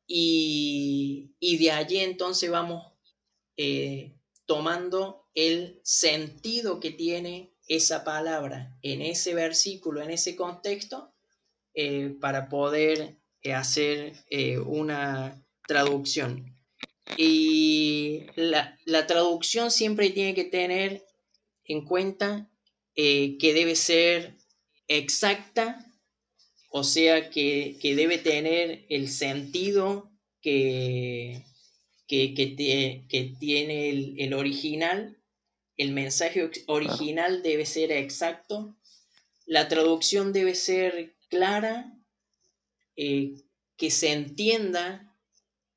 [0.07, 2.93] y, y de allí entonces vamos
[3.57, 11.13] eh, tomando el sentido que tiene esa palabra en ese versículo, en ese contexto,
[11.73, 16.55] eh, para poder eh, hacer eh, una traducción.
[17.17, 21.03] Y la, la, traducción siempre tiene que tener
[21.65, 22.49] en cuenta
[22.95, 24.37] que debe ser
[24.87, 25.85] exacta,
[26.69, 31.43] o sea, que, que debe tener el sentido que,
[32.07, 35.17] que, que tiene el, el, original,
[35.77, 38.77] el mensaje original debe ser exacto,
[39.45, 41.93] la traducción debe ser clara,
[42.95, 43.35] eh,
[43.77, 45.15] que se entienda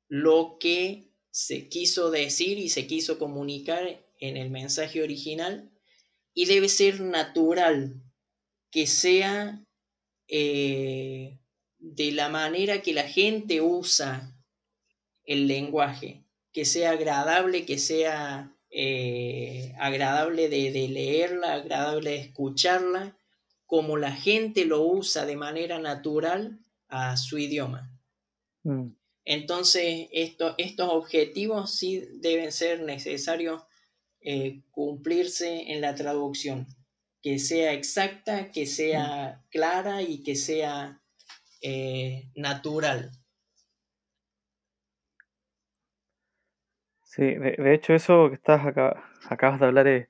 [0.07, 5.71] lo que se quiso decir y se quiso comunicar en el mensaje original
[6.33, 8.01] y debe ser natural,
[8.71, 9.63] que sea
[10.27, 11.39] eh,
[11.77, 14.35] de la manera que la gente usa
[15.23, 23.17] el lenguaje, que sea agradable, que sea eh, agradable de, de, leerla, agradable de escucharla,
[23.65, 27.91] como la gente lo usa de manera natural a su idioma.
[28.63, 28.89] Mm,
[29.25, 33.63] Entonces, esto, estos objetivos sí deben ser necesarios
[34.21, 36.67] eh, cumplirse en la traducción,
[37.21, 38.67] que sea exacta, que mm.
[38.67, 41.01] sea clara y que sea
[41.61, 43.11] eh, natural.
[47.11, 50.07] Sí, de, de hecho eso que estás acá, acabas de hablar eh,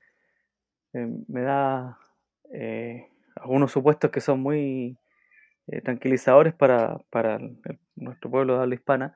[0.93, 1.97] me da
[2.53, 3.07] eh,
[3.37, 4.97] algunos supuestos que son muy
[5.67, 9.15] eh, tranquilizadores para, para el- el- nuestro pueblo de habla hispana,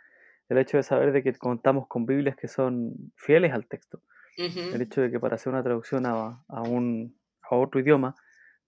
[0.49, 4.01] el hecho de saber de que contamos con Biblias que son fieles al texto,
[4.39, 7.81] Uh -huh, el hecho de que para hacer una traducción a, a un, a otro
[7.81, 8.15] idioma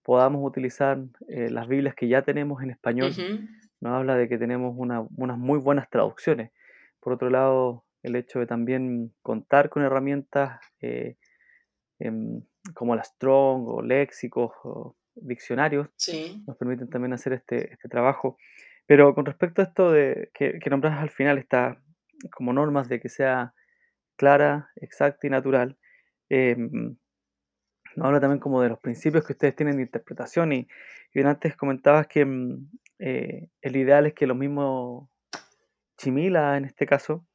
[0.03, 3.47] podamos utilizar eh, las Biblias que ya tenemos en uh español, -huh,
[3.79, 6.51] nos habla de que tenemos una- unas muy buenas traducciones.
[6.99, 11.17] Por otro lado, el hecho de también contar con herramientas eh,
[11.99, 12.41] em,
[12.73, 18.37] como la Strong o léxicos o diccionarios sí, nos permiten también hacer este, este trabajo.
[18.85, 21.81] Pero con respecto a esto de que, que nombras al final, está
[22.31, 23.53] como normas de que sea
[24.15, 25.77] clara, exacta y natural,
[26.29, 26.97] em,
[27.95, 30.67] nos habla también como de los principios que ustedes tienen de interpretación y,
[31.13, 35.09] y antes comentabas que mm, eh, el ideal es que los mismos
[35.97, 37.25] chimila, en este caso,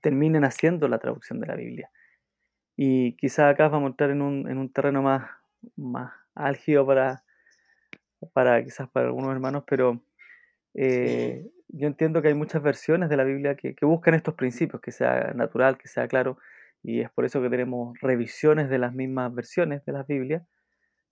[0.00, 1.90] terminen haciendo la traducción de la Biblia.
[2.76, 5.30] Y quizás acá vamos a entrar en un, en un terreno más,
[5.76, 7.22] más álgido para,
[8.32, 10.02] para quizás para algunos hermanos, pero
[10.74, 14.80] eh, yo entiendo que hay muchas versiones de la Biblia que, que, buscan estos principios,
[14.80, 16.38] que sea natural, que sea claro,
[16.82, 20.46] y es por eso que tenemos revisiones de las mismas versiones de la Biblia,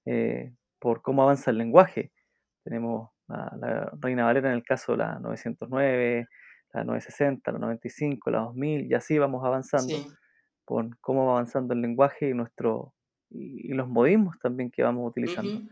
[0.07, 2.13] eh, por cómo avanza el lenguaje.
[2.65, 6.29] Tenemos la, la, Reina Valera en el caso de la 909,
[6.73, 10.07] la 960, la 95, la 2000, y así vamos avanzando Sí.
[10.65, 12.95] por cómo va avanzando el lenguaje y, nuestro,
[13.31, 15.51] y, los modismos también que vamos utilizando.
[15.61, 15.69] Ujú.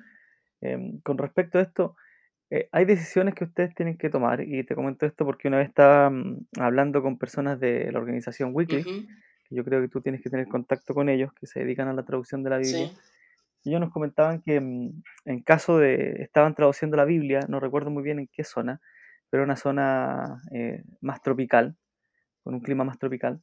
[0.62, 1.97] Eh, con respecto a esto,
[2.51, 5.68] eh, hay decisiones que ustedes tienen que tomar, y te comento esto porque una vez
[5.68, 9.07] estaba mm, hablando con personas de la organización Wycliffe, Ujú.
[9.49, 11.92] que yo creo que tú tienes que tener contacto con ellos, que se dedican a
[11.92, 12.88] la traducción de la Biblia.
[12.88, 12.97] Sí.
[13.64, 17.90] Y ellos nos comentaban que mm, en caso de, estaban traduciendo la Biblia, no recuerdo
[17.90, 18.80] muy bien en qué zona,
[19.30, 21.76] pero una zona eh, más tropical,
[22.42, 23.40] con un clima más tropical.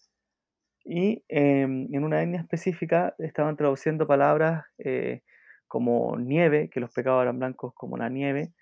[0.85, 5.21] Y eh, en una etnia específica estaban traduciendo palabras eh,
[5.67, 8.53] como nieve, que los pecados eran blancos como la nieve,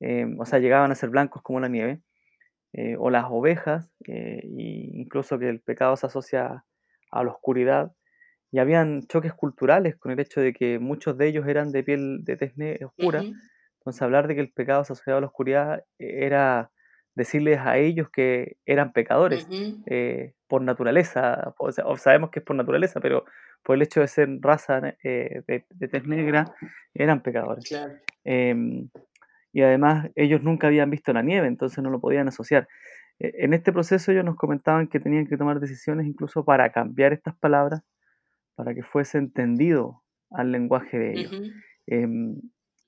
[0.00, 2.02] eh, o sea, llegaban a ser blancos como la nieve,
[2.72, 6.64] eh, o las ovejas, e incluso que el pecado se asocia
[7.10, 7.92] a la oscuridad.
[8.50, 12.24] Y habían choques culturales con el hecho de que muchos de ellos eran de piel
[12.24, 12.54] de tez
[12.84, 13.22] oscura.
[13.82, 16.70] Entonces, hablar de que el pecado se asociaba a la oscuridad era
[17.14, 19.46] decirles a ellos que eran pecadores
[19.86, 21.52] eh, por naturaleza.
[21.58, 23.24] O sea, sabemos que es por naturaleza, pero
[23.62, 26.54] por el hecho de ser raza eh, de, de, tez negra,
[26.94, 27.64] eran pecadores.
[27.68, 27.94] Claro.
[28.24, 28.86] Eh,
[29.52, 32.68] y además, ellos nunca habían visto la nieve, entonces no lo podían asociar.
[33.18, 37.12] Eh, en este proceso, ellos nos comentaban que tenían que tomar decisiones incluso para cambiar
[37.12, 37.82] estas palabras
[38.54, 41.32] para que fuese entendido al lenguaje de ellos.
[41.86, 42.06] Eh,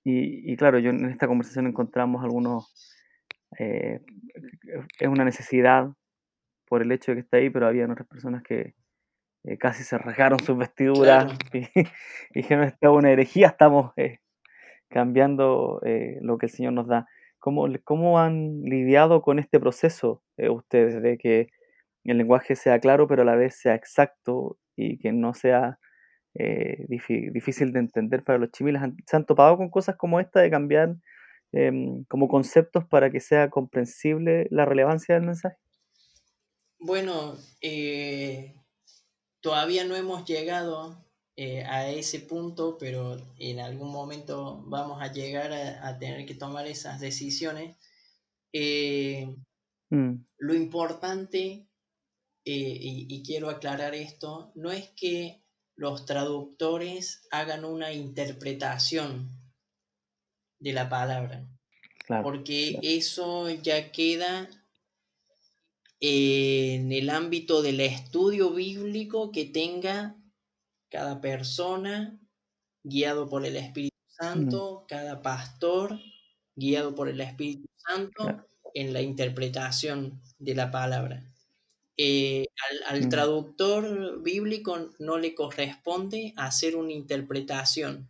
[0.05, 2.73] y, y, claro, yo en esta conversación encontramos algunos,
[3.59, 4.01] eh,
[5.01, 5.89] es una necesidad
[6.67, 8.75] por el hecho de que está ahí, pero había otras personas que
[9.45, 11.39] eh, casi se rasgaron sus vestiduras Claro.
[11.53, 11.89] y, y
[12.35, 14.19] dijeron, esta es una herejía, estamos eh,
[14.89, 17.07] cambiando eh, lo que el Señor nos da.
[17.39, 21.49] ¿Cómo, ¿Cómo han lidiado con este proceso eh, ustedes de que
[22.05, 25.79] el lenguaje sea claro, pero a la vez sea exacto y que no sea
[26.35, 28.83] eh, difí- difícil de entender para los chimilas.
[28.83, 30.97] ¿Han- ¿Se han topado con cosas como esta de cambiar
[31.53, 35.57] em, como conceptos para que sea comprensible la relevancia del mensaje?
[36.79, 38.55] Bueno, eh,
[39.41, 41.05] todavía no hemos llegado
[41.37, 46.35] eh, a ese punto, pero en algún momento vamos a llegar a, a tener que
[46.35, 47.77] tomar esas decisiones.
[49.91, 51.69] Mm, lo importante,
[52.45, 55.44] y, y quiero aclarar esto, no es que
[55.77, 59.31] los traductores hagan una interpretación
[60.59, 61.47] de la palabra,
[62.07, 62.89] claro, porque claro.
[62.89, 64.49] eso ya queda
[66.01, 70.17] en el ámbito del estudio bíblico que tenga
[70.91, 72.19] cada persona
[72.83, 75.99] guiado por el Espíritu Mm, Santo, cada pastor
[76.55, 78.49] guiado por el Espíritu Santo claro.
[78.75, 81.34] en la interpretación de la palabra.
[81.97, 82.47] Eh,
[82.89, 88.09] al, al Mm, traductor bíblico no le corresponde hacer una interpretación.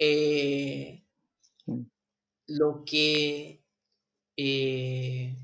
[0.00, 1.04] Eh,
[1.66, 1.84] mm,
[2.46, 3.62] lo que
[4.36, 5.36] eh,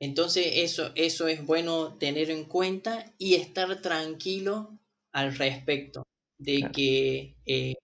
[0.00, 4.80] entonces eso, eso es bueno tener en cuenta y estar tranquilo
[5.12, 6.04] al respecto
[6.38, 6.72] de claro.
[6.72, 7.74] que eh,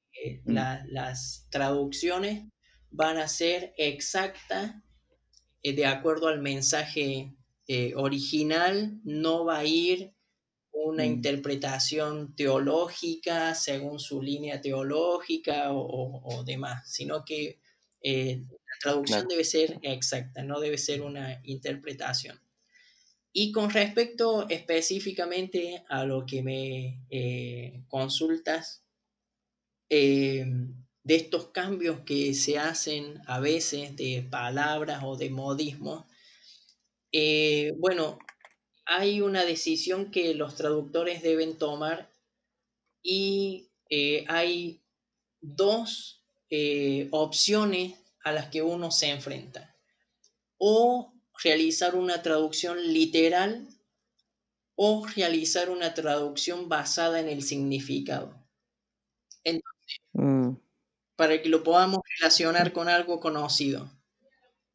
[0.47, 2.49] Mm, la- las traducciones
[2.91, 4.77] van a ser exactas
[5.63, 7.35] eh, de acuerdo al mensaje
[7.75, 10.15] eh, original, no va a ir
[10.73, 17.61] una mm, interpretación teológica según su línea teológica o, o- o demás, sino que
[18.03, 19.29] eh, la traducción claro.
[19.29, 22.41] debe ser exacta, no debe ser una interpretación.
[23.33, 28.85] Y con respecto específicamente a lo que me eh, consultas,
[29.91, 30.45] eh,
[31.05, 36.05] de estos cambios que se hacen a veces de palabras o de modismos,
[37.13, 38.19] eh, bueno,
[38.87, 42.11] hay una decisión que los traductores deben tomar
[43.03, 44.83] y eh, hay
[45.41, 47.95] dos eh, opciones
[48.25, 49.77] a las que uno se enfrenta.
[50.59, 53.69] O realizar una traducción literal
[54.77, 58.35] o realizar una traducción basada en el significado.
[59.45, 59.61] En-
[60.15, 60.57] Mm,
[61.17, 63.91] para que lo podamos relacionar con algo conocido.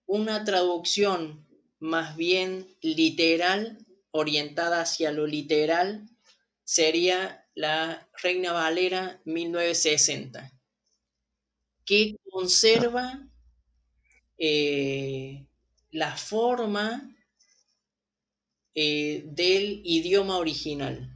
[0.08, 1.47] Una traducción
[1.80, 6.10] más bien literal, orientada hacia lo literal,
[6.64, 10.52] sería la Reina Valera 1960,
[11.86, 13.28] que conserva
[14.38, 15.48] eh,
[15.92, 17.16] la forma
[18.76, 21.10] eh, del idioma original.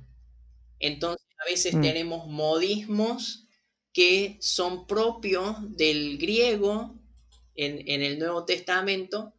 [0.80, 1.82] Entonces, a veces Mm.
[1.82, 3.48] tenemos modismos
[3.94, 6.96] que son propios del griego
[7.56, 9.34] en, en el Nuevo Testamento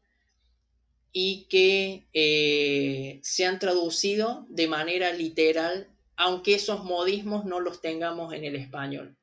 [1.12, 8.32] y que eh, se han traducido de manera literal, aunque esos modismos no los tengamos
[8.34, 9.16] en el español.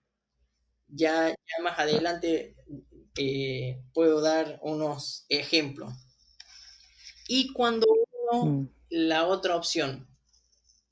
[0.87, 2.55] Ya, ya más adelante
[3.17, 5.93] eh, puedo dar unos ejemplos.
[7.27, 7.87] Y cuando
[8.31, 8.69] uno, Mm.
[8.89, 10.07] la otra opción,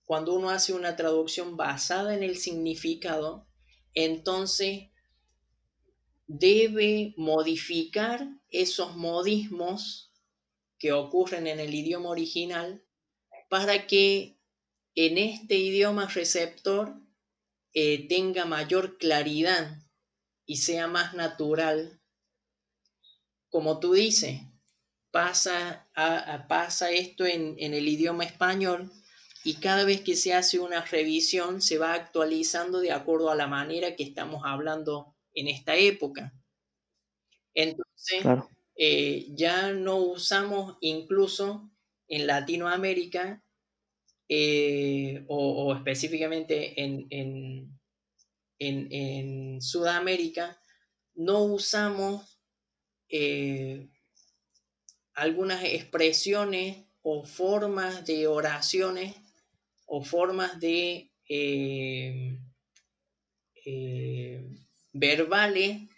[0.06, 3.48] cuando uno hace una traducción basada en el significado,
[3.94, 4.90] entonces
[6.28, 10.07] debe modificar esos modismos
[10.80, 12.84] que ocurren en el idioma original
[13.50, 14.38] para que
[14.96, 16.96] en este idioma receptor
[17.74, 19.78] eh, tenga mayor claridad
[20.46, 22.02] y sea más natural.
[23.50, 24.42] Como tú dices,
[25.12, 28.92] pasa, a, pasa esto en, en el idioma español
[29.44, 33.48] y cada vez que se hace una revisión se va actualizando de acuerdo a la
[33.48, 36.34] manera que estamos hablando en esta época.
[37.54, 38.24] Entonces.
[38.80, 41.72] Eh, ya no usamos incluso
[42.08, 43.44] en Latinoamérica
[44.30, 47.78] eh, o, específicamente en, en,
[48.60, 50.62] en, Sudamérica,
[51.16, 52.40] no usamos
[53.10, 53.90] eh,
[55.14, 59.16] algunas expresiones o formas de oraciones
[59.88, 61.10] o formas de
[64.94, 65.90] verbales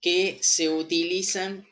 [0.00, 1.67] que se utilizan,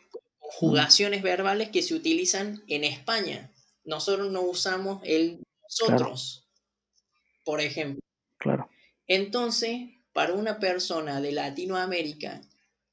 [0.47, 1.25] conjugaciones Mm.
[1.25, 3.53] verbales que se utilizan en España.
[3.85, 7.45] Nosotros no usamos el nosotros, claro.
[7.45, 8.01] por ejemplo.
[8.39, 8.71] Claro.
[9.07, 12.41] Entonces, para una persona de Latinoamérica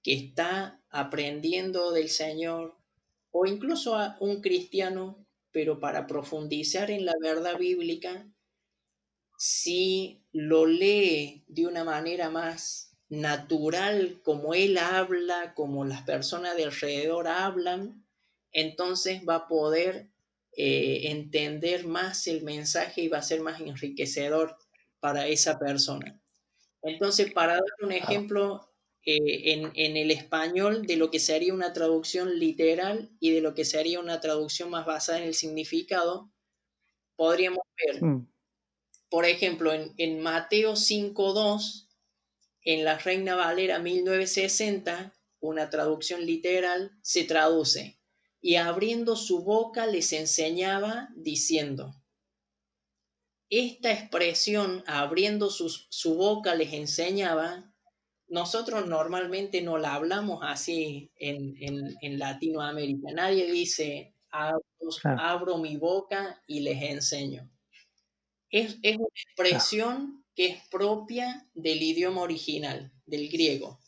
[0.02, 2.78] que está aprendiendo del Señor,
[3.32, 8.28] o incluso a un cristiano, pero para profundizar en la verdad bíblica,
[9.38, 16.66] si lo lee de una manera más natural, como él habla, como las personas de
[16.66, 18.06] alrededor hablan,
[18.52, 20.10] entonces va a poder
[20.56, 24.58] eh, entender más el mensaje y va a ser más enriquecedor
[25.00, 26.20] para esa persona.
[26.82, 28.70] Entonces, para dar un ejemplo
[29.06, 33.54] eh, en, en, el español de lo que sería una traducción literal y de lo
[33.54, 36.32] que sería una traducción más basada en el significado,
[37.16, 38.28] podríamos ver, Mm.
[39.10, 41.88] por ejemplo, en, en Mateo 5.2,
[42.64, 48.00] en la Reina Valera 1960, una traducción literal, se traduce,
[48.42, 51.96] y abriendo su boca les enseñaba diciendo.
[53.50, 57.74] Esta expresión, abriendo su, su boca les enseñaba,
[58.28, 63.12] nosotros normalmente no la hablamos así en, en, en Latinoamérica.
[63.14, 67.50] Nadie dice, abro, mi boca y les enseño.
[68.50, 70.23] Es, es una expresión.
[70.36, 73.80] Que es propia del idioma original, del griego,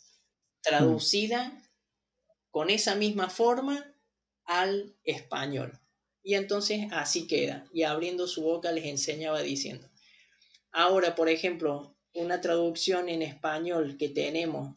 [0.62, 1.62] traducida Mm.
[2.52, 3.96] con esa misma forma
[4.46, 5.80] al español.
[6.24, 7.66] Y entonces así queda.
[7.74, 9.90] Y abriendo su boca les enseñaba diciendo.
[10.72, 14.76] Ahora, por ejemplo, una traducción en español que tenemos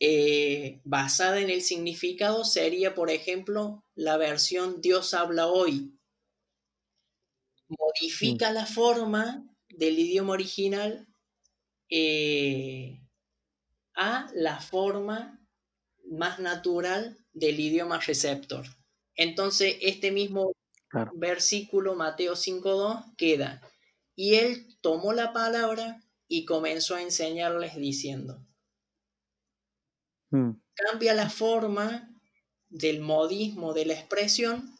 [0.00, 5.98] eh, basada en el significado sería, por ejemplo, la versión Dios habla hoy.
[7.68, 8.54] Modifica Mm.
[8.54, 11.06] la forma del idioma original
[11.90, 13.00] eh,
[13.94, 15.40] a la forma
[16.10, 18.66] más natural del idioma receptor.
[19.14, 20.52] Entonces, este mismo
[20.88, 21.12] Claro.
[21.14, 23.60] versículo, Mateo 5.2, queda.
[24.16, 28.46] Y él tomó la palabra y comenzó a enseñarles diciendo.
[30.32, 30.60] Mm.
[30.74, 32.08] Cambia la forma
[32.70, 34.74] del modismo de la expresión,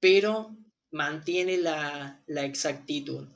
[0.00, 0.56] pero
[0.90, 3.28] mantiene la, la exactitud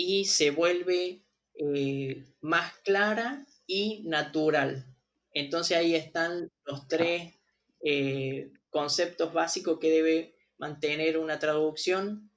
[0.00, 1.24] y se vuelve
[1.54, 4.86] eh, más clara y natural.
[5.34, 7.34] Entonces ahí están los tres
[7.80, 12.30] eh, conceptos básicos que debe mantener una traducción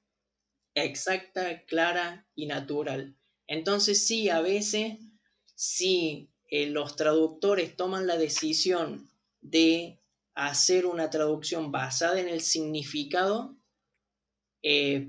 [0.74, 3.16] exacta, clara y natural.
[3.46, 4.98] Entonces sí, a veces
[5.54, 9.08] si eh, los traductores toman la decisión
[9.40, 10.00] de
[10.34, 13.56] hacer una traducción basada en el significado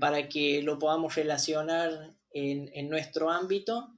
[0.00, 3.96] para que lo podamos relacionar en, en nuestro ámbito,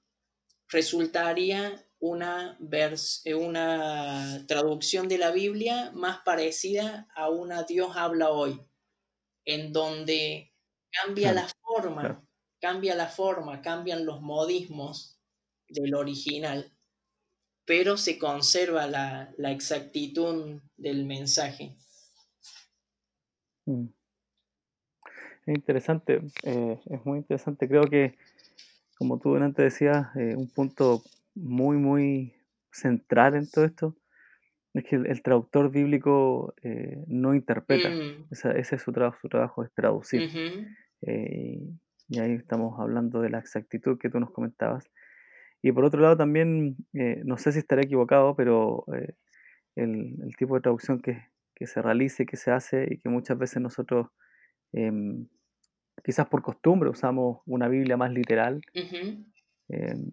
[0.69, 8.61] resultaría una, vers una traducción de la Biblia más parecida a una Dios habla hoy,
[9.45, 10.53] en donde
[10.93, 12.27] cambia Claro, la forma claro.
[12.61, 15.21] cambia la forma, cambian los modismos
[15.69, 16.73] del original,
[17.65, 21.77] pero se conserva la, la exactitud del mensaje.
[23.67, 23.87] Mm.
[25.47, 27.69] Es interesante, eh, es muy interesante.
[27.69, 28.17] Creo que,
[28.97, 31.03] como tú antes decías, eh, un punto
[31.35, 32.35] muy, muy
[32.73, 33.97] central en todo esto
[34.75, 37.89] es que el, traductor bíblico eh, no interpreta.
[37.89, 38.27] Mm.
[38.31, 40.21] ese es su trabajo, su trabajo es traducir.
[41.01, 44.91] y ahí estamos hablando de la exactitud que tú nos comentabas.
[45.63, 48.85] Y por otro lado también, no sé si estaré equivocado, pero
[49.77, 51.23] el, el, tipo de traducción que,
[51.57, 54.09] que se realice, que se hace y que muchas veces nosotros
[54.73, 55.27] em,
[56.05, 58.61] quizás por costumbre usamos una Biblia más literal,
[59.69, 60.13] em,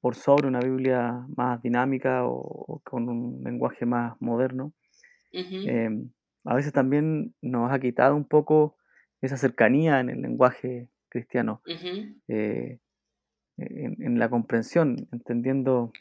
[0.00, 4.72] por sobre una Biblia más dinámica o, con un lenguaje más moderno.
[5.32, 6.10] Em,
[6.44, 8.76] a veces también nos ha quitado un poco
[9.20, 11.62] esa cercanía en el lenguaje cristiano,
[12.28, 12.78] eh,
[13.56, 15.92] en, la comprensión, entendiendo,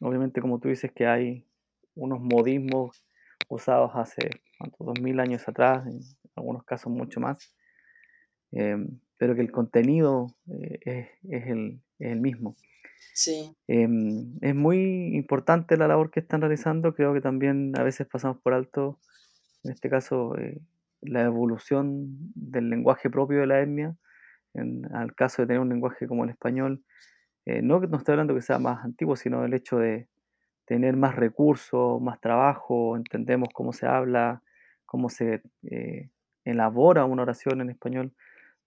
[0.00, 1.46] obviamente como tú dices, que hay
[1.94, 3.04] unos modismos
[3.48, 4.30] usados hace
[4.78, 6.00] dos mil años atrás, en
[6.36, 7.54] algunos casos mucho más,
[8.52, 12.56] Em, pero que el contenido eh, es, el, mismo.
[13.14, 13.54] Sí.
[13.66, 18.38] Em, es muy importante la labor que están realizando, creo que también a veces pasamos
[18.38, 18.98] por alto,
[19.64, 20.60] en este caso, eh,
[21.00, 23.96] la evolución del lenguaje propio de la etnia,
[24.54, 26.82] en al caso de tener un lenguaje como el español,
[27.46, 30.08] eh, no que no estoy hablando que sea más antiguo, sino el hecho de
[30.66, 34.42] tener más recursos, más trabajo, entendemos cómo se habla,
[34.84, 35.42] cómo se
[36.44, 38.12] elabora una oración en español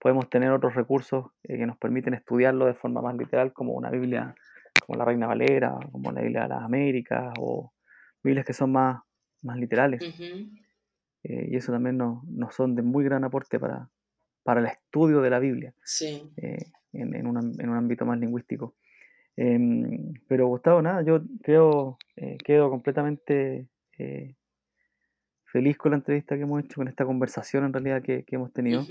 [0.06, 3.90] podemos tener otros recursos eh, que nos permiten estudiarlo de forma más literal, como una
[3.90, 4.36] Biblia
[4.86, 7.74] como la Reina Valera, como la Biblia de las Américas, o
[8.22, 9.02] Biblias que son más,
[9.42, 10.04] más literales.
[11.24, 12.22] Eh, y eso también nos,
[12.54, 13.90] son de muy gran aporte para,
[14.44, 15.74] para el estudio de la Biblia,
[16.38, 18.76] eh, en, un, ámbito más lingüístico.
[19.36, 21.98] Em, pero Gustavo, nada, yo creo,
[22.44, 23.70] quedo completamente
[25.46, 28.86] feliz con la entrevista que hemos hecho, con esta conversación en realidad que, hemos tenido.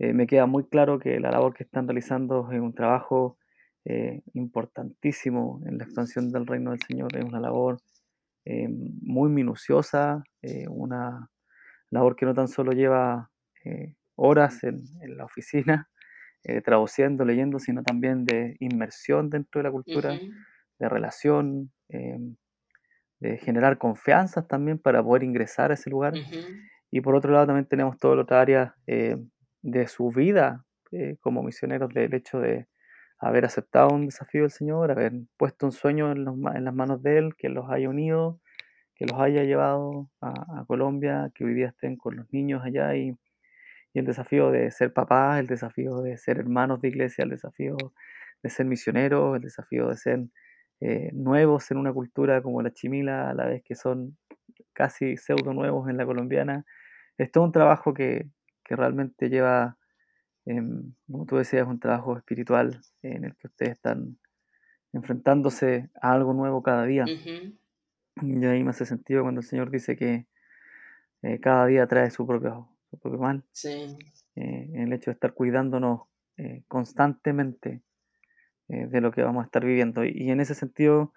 [0.00, 3.36] Eh, me queda muy claro que la labor que están realizando es un trabajo
[3.84, 7.76] eh, importantísimo en la expansión del reino del Señor, es una labor
[8.46, 10.24] eh, muy minuciosa,
[10.70, 11.28] una
[11.90, 13.30] labor que no tan solo lleva
[14.16, 14.80] horas en,
[15.18, 15.90] la oficina,
[16.64, 20.18] traduciendo, leyendo, sino también de inmersión dentro de la cultura,
[20.78, 26.14] de relación, de generar confianzas también para poder ingresar a ese lugar.
[26.90, 28.74] Y por otro lado también tenemos toda la otra área
[29.62, 32.66] de su vida eh, como misioneros del hecho de
[33.18, 37.36] haber aceptado un desafío del Señor, haber puesto un sueño en, las manos de Él,
[37.36, 38.40] que los haya unido,
[38.94, 43.14] que los haya llevado a, Colombia, que hoy día estén con los niños allá y,
[43.92, 47.76] el desafío de ser papás, el desafío de ser hermanos de iglesia, el desafío
[48.42, 50.20] de ser misioneros, el desafío de ser
[50.80, 54.16] eh, nuevos en una cultura como la chimila, a la vez que son
[54.72, 56.64] casi pseudo nuevos en la colombiana.
[57.18, 58.28] Es todo un trabajo que,
[58.70, 59.76] que realmente lleva,
[60.46, 64.16] em, como tú decías, un trabajo espiritual en el que ustedes están
[64.92, 67.04] enfrentándose a algo nuevo cada día.
[68.22, 70.28] Y ahí me hace sentido cuando el Señor dice que
[71.22, 73.42] eh, cada día trae su propio, su propio mal.
[73.50, 73.98] Sí.
[74.36, 76.02] Eh, el hecho de estar cuidándonos
[76.36, 77.82] eh, constantemente
[78.68, 80.04] de lo que vamos a estar viviendo.
[80.04, 81.12] Y, en ese sentido,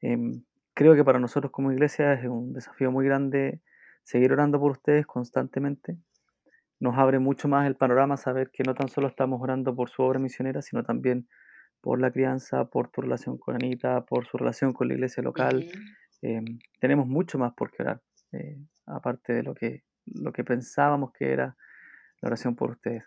[0.00, 3.60] em, creo que para nosotros como iglesia es un desafío muy grande
[4.04, 5.98] seguir orando por ustedes constantemente,
[6.80, 10.02] nos abre mucho más el panorama saber que no tan solo estamos orando por su
[10.02, 11.28] obra misionera, sino también
[11.80, 15.66] por la crianza, por tu relación con Anita, por su relación con la iglesia local.
[16.22, 18.00] Em, tenemos mucho más por qué orar,
[18.32, 21.56] eh, aparte de lo que, lo que pensábamos que era
[22.22, 23.04] la oración por ustedes.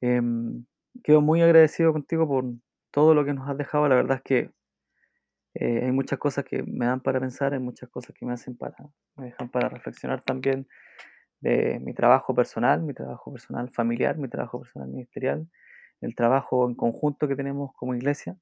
[0.00, 0.64] Em,
[1.04, 2.44] quedo muy agradecido contigo por
[2.90, 3.88] todo lo que nos has dejado.
[3.88, 4.50] La verdad es que
[5.54, 8.56] eh, hay muchas cosas que me dan para pensar, hay muchas cosas que me hacen
[8.56, 8.76] para,
[9.16, 10.66] me dejan para reflexionar también
[11.40, 15.48] de mi trabajo personal, mi trabajo personal familiar, mi trabajo personal ministerial,
[16.00, 18.36] el trabajo en conjunto que tenemos como iglesia,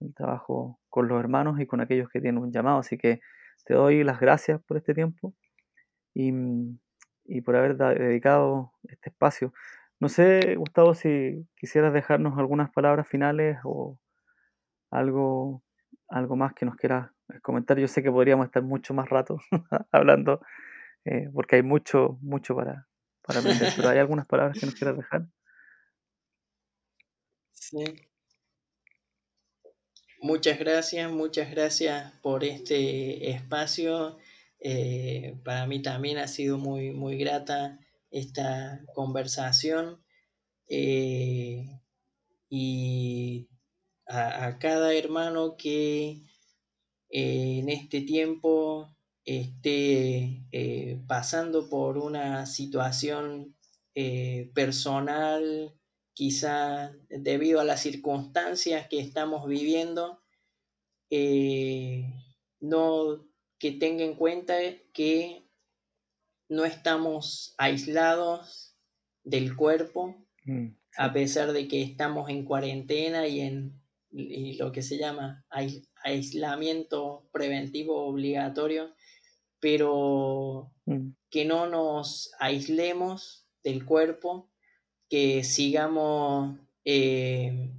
[0.00, 2.78] el trabajo con los hermanos y con aquellos que tienen un llamado.
[2.78, 3.20] Así que
[3.64, 5.34] te doy las gracias por este tiempo
[6.14, 6.32] y,
[7.42, 9.52] por haber dedicado este espacio.
[10.00, 13.98] No sé, Gustavo, si quisieras dejarnos algunas palabras finales o
[14.90, 15.62] algo,
[16.08, 17.10] algo más que nos quieras
[17.42, 17.78] comentar.
[17.78, 19.38] Yo sé que podríamos estar mucho más rato
[19.92, 20.40] hablando
[21.04, 22.88] eh, porque hay mucho, mucho para,
[23.22, 23.72] para aprender.
[23.76, 25.26] Pero hay algunas palabras que nos quieras dejar.
[27.52, 27.84] Sí.
[30.20, 34.18] Muchas gracias, muchas gracias por este espacio.
[34.60, 37.80] Eh, para mí también ha sido muy, muy grata
[38.12, 40.00] esta conversación.
[40.68, 41.80] Eh,
[42.48, 43.48] y
[44.06, 46.22] a, cada hermano que
[47.08, 48.94] en este tiempo
[49.24, 53.56] esté eh, pasando por una situación
[53.94, 55.74] eh, personal,
[56.14, 60.22] quizá debido a las circunstancias que estamos viviendo,
[62.60, 64.54] no que tenga en cuenta
[64.92, 65.46] que
[66.48, 68.76] no estamos aislados
[69.24, 70.66] del cuerpo, mm,
[70.98, 75.46] a pesar de que estamos en cuarentena y en lo que se llama
[76.04, 78.94] aislamiento preventivo obligatorio,
[79.62, 81.10] pero mm.
[81.30, 84.50] que no nos aislemos del cuerpo,
[85.08, 87.72] que sigamos eh,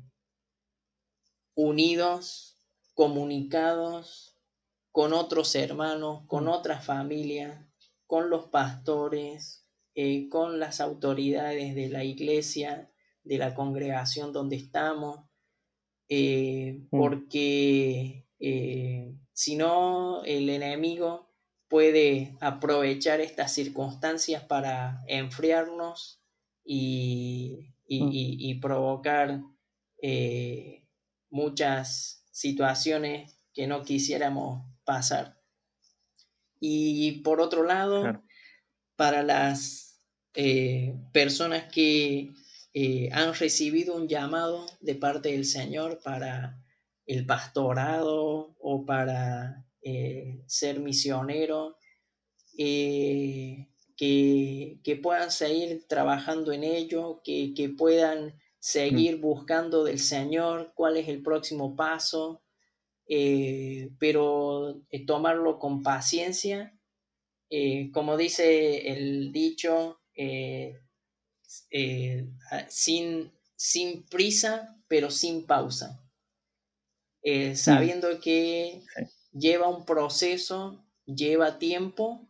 [1.55, 2.57] unidos,
[2.93, 4.39] comunicados
[4.93, 6.47] con otros hermanos, con mm.
[6.47, 7.67] otras familias,
[8.07, 15.19] con los pastores, eh, con las autoridades de la iglesia, de la congregación donde estamos,
[16.07, 16.97] eh, mm.
[16.97, 18.25] porque
[19.33, 21.32] si no, el enemigo
[21.73, 26.21] puede aprovechar estas circunstancias para enfriarnos
[26.63, 28.59] y, mm.
[28.61, 29.41] provocar
[31.31, 35.41] muchas situaciones que no quisiéramos pasar.
[36.59, 38.21] Y por otro lado,
[38.95, 39.99] para las
[40.35, 42.33] eh, personas que
[42.75, 46.63] eh, han recibido un llamado de parte del Señor para
[47.07, 51.77] el pastorado o para eh, ser misionero,
[52.55, 53.67] que,
[55.01, 58.39] puedan seguir trabajando en ello, que, que puedan mm.
[58.59, 62.43] seguir buscando del Señor cuál es el próximo paso,
[63.07, 66.73] eh, pero eh, tomarlo con paciencia,
[67.49, 69.99] eh, como dice el dicho,
[72.69, 76.01] sin, sin prisa, pero sin pausa,
[77.55, 78.83] sabiendo que
[79.33, 82.27] lleva un proceso, lleva tiempo,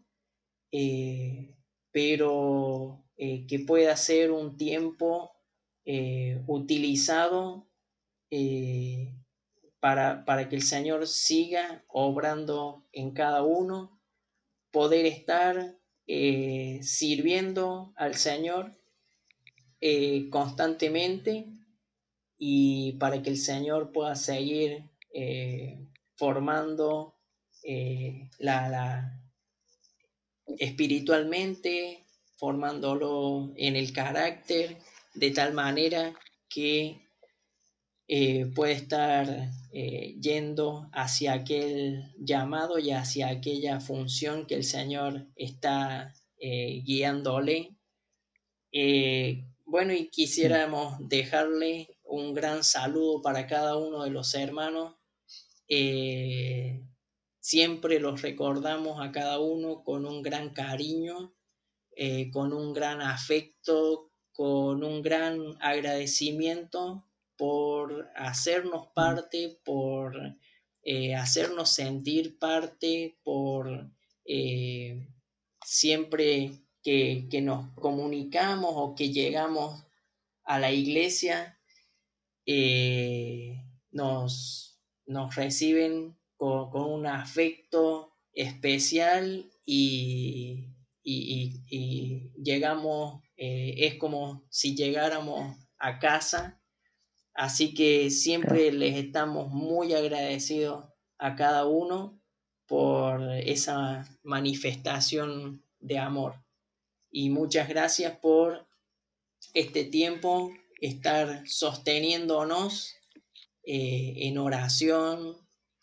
[1.91, 5.31] pero que pueda ser un tiempo
[6.47, 7.67] utilizado
[9.83, 13.99] para, que el Señor siga obrando en cada uno,
[14.71, 15.77] poder estar
[16.07, 18.79] eh, sirviendo al Señor
[19.81, 21.47] eh, constantemente
[22.37, 25.82] y para que el Señor pueda seguir eh,
[26.15, 27.15] formando
[28.39, 29.23] la,
[30.59, 32.05] espiritualmente,
[32.37, 34.77] formándolo en el carácter,
[35.13, 36.13] de tal manera
[36.49, 37.03] que
[38.07, 45.27] eh, puede estar eh, yendo hacia aquel llamado y hacia aquella función que el Señor
[45.35, 47.75] está eh, guiándole.
[49.65, 54.95] bueno, y quisiéramos dejarle un gran saludo para cada uno de los hermanos.
[57.39, 61.33] Siempre los recordamos a cada uno con un gran cariño,
[62.31, 67.05] con un gran afecto, con un gran agradecimiento
[67.37, 70.15] por hacernos parte, por
[70.83, 73.91] eh, hacernos sentir parte, por
[74.25, 75.07] eh,
[75.63, 76.51] siempre
[76.81, 79.85] que, nos comunicamos o que llegamos
[80.43, 81.59] a la iglesia,
[82.45, 84.72] eh, nos,
[85.05, 90.69] nos, reciben con, un afecto especial y,
[92.35, 96.63] llegamos, es como si llegáramos a casa
[97.33, 100.85] Así que siempre les estamos muy agradecidos
[101.17, 102.21] a cada uno
[102.67, 106.35] por esa manifestación de amor.
[107.11, 108.67] Y muchas gracias por
[109.53, 112.95] este tiempo, estar sosteniéndonos
[113.65, 115.37] eh, en oración,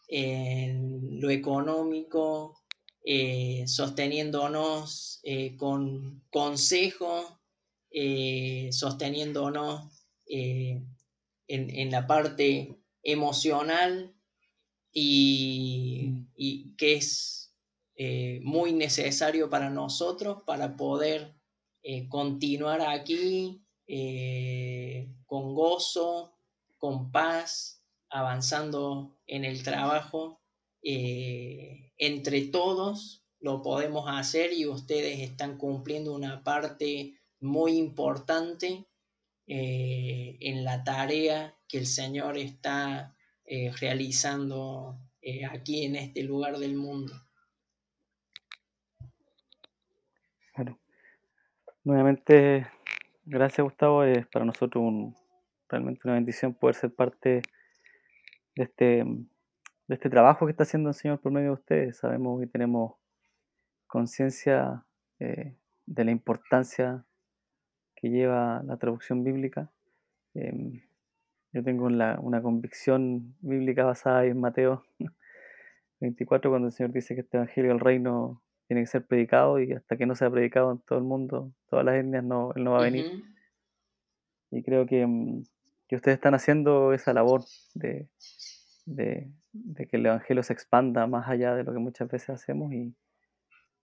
[0.07, 2.61] en lo económico,
[3.03, 7.41] eh, sosteniéndonos eh, con consejo,
[8.71, 14.15] sosteniéndonos en, la parte emocional
[14.93, 16.27] y,
[16.77, 17.55] que es
[18.43, 21.35] muy necesario para nosotros para poder
[22.09, 23.65] continuar aquí
[25.27, 26.40] con gozo,
[26.81, 30.41] con paz, avanzando en el trabajo.
[30.83, 38.87] entre todos lo podemos hacer y ustedes están cumpliendo una parte muy importante
[39.47, 46.59] eh, en la tarea que el Señor está eh, realizando eh, aquí en este lugar
[46.59, 47.15] del mundo.
[51.83, 52.67] Nuevamente,
[53.25, 55.17] gracias Gustavo, es para nosotros un,
[55.71, 57.43] realmente una bendición poder ser parte
[58.57, 61.99] de este, de este trabajo que está haciendo el Señor por medio de ustedes.
[61.99, 62.95] Sabemos y tenemos
[63.87, 64.85] conciencia
[65.19, 65.55] eh,
[65.87, 67.05] de la importancia
[67.97, 69.71] que lleva la traducción bíblica.
[70.35, 70.83] Em,
[71.53, 74.85] yo tengo una convicción bíblica basada en Mateo
[76.01, 78.41] 24, cuando el Señor dice que este Evangelio del Reino
[78.71, 81.85] tiene que ser predicado y hasta que no sea predicado en todo el mundo, todas
[81.85, 83.25] las etnias, no, Él no va a venir.
[84.53, 85.43] Y creo que, mm,
[85.91, 87.43] que, ustedes están haciendo esa labor
[87.75, 88.09] de,
[88.87, 89.33] de,
[89.89, 92.95] que el Evangelio se expanda más allá de lo que muchas veces hacemos y,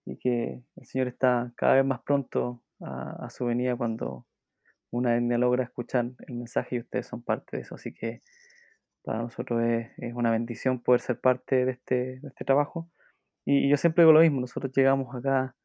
[0.06, 4.26] y que el Señor está cada vez más pronto a, su venida cuando
[4.92, 7.76] una etnia logra escuchar el mensaje y ustedes son parte de eso.
[7.76, 8.22] Así que
[9.04, 12.90] para nosotros es, es una bendición poder ser parte de este, de este trabajo.
[13.46, 15.56] Y, yo siempre digo lo mismo, nosotros llegamos acá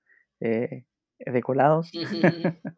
[0.40, 0.84] eh,
[1.18, 1.90] decolados,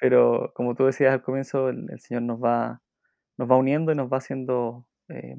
[0.00, 2.82] pero como tú decías al comienzo, el, Señor nos va,
[3.36, 5.36] nos va uniendo y nos va haciendo eh,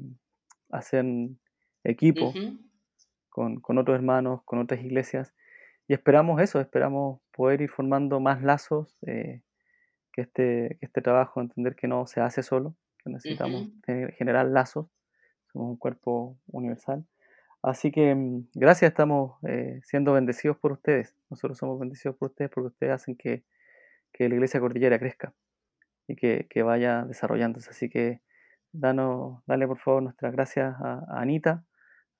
[0.70, 1.04] hacer
[1.84, 2.32] equipo
[3.28, 5.32] con, con otros hermanos, con otras iglesias
[5.88, 9.40] y esperamos eso, esperamos poder ir formando más lazos, eh,
[10.12, 13.70] que, este, que este trabajo, entender que no se hace solo, que necesitamos
[14.18, 14.86] generar lazos,
[15.50, 17.06] somos un cuerpo universal.
[17.62, 22.50] Así que mm, gracias, estamos eh, siendo bendecidos por ustedes, nosotros somos bendecidos por ustedes
[22.50, 23.44] porque ustedes hacen que,
[24.12, 25.34] que la iglesia cordillera crezca
[26.06, 27.70] y que, que, vaya desarrollándose.
[27.70, 28.20] Así que
[28.72, 31.64] danos, dale por favor nuestras gracias a, Anita,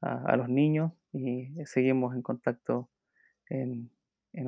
[0.01, 2.91] a, a los niños y seguimos en contacto
[3.51, 3.91] en,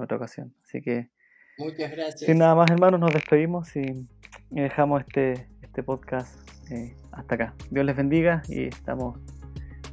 [0.01, 0.55] otra ocasión.
[0.65, 1.11] Así que,
[1.59, 2.21] muchas gracias.
[2.21, 4.07] Sin nada más, hermanos, nos despedimos y,
[4.51, 6.37] dejamos este, este podcast
[6.71, 7.55] eh, hasta acá.
[7.71, 9.19] Dios les bendiga y estamos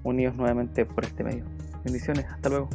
[0.04, 1.45] unidos nuevamente por este medio.
[1.84, 2.70] Bendiciones, hasta luego.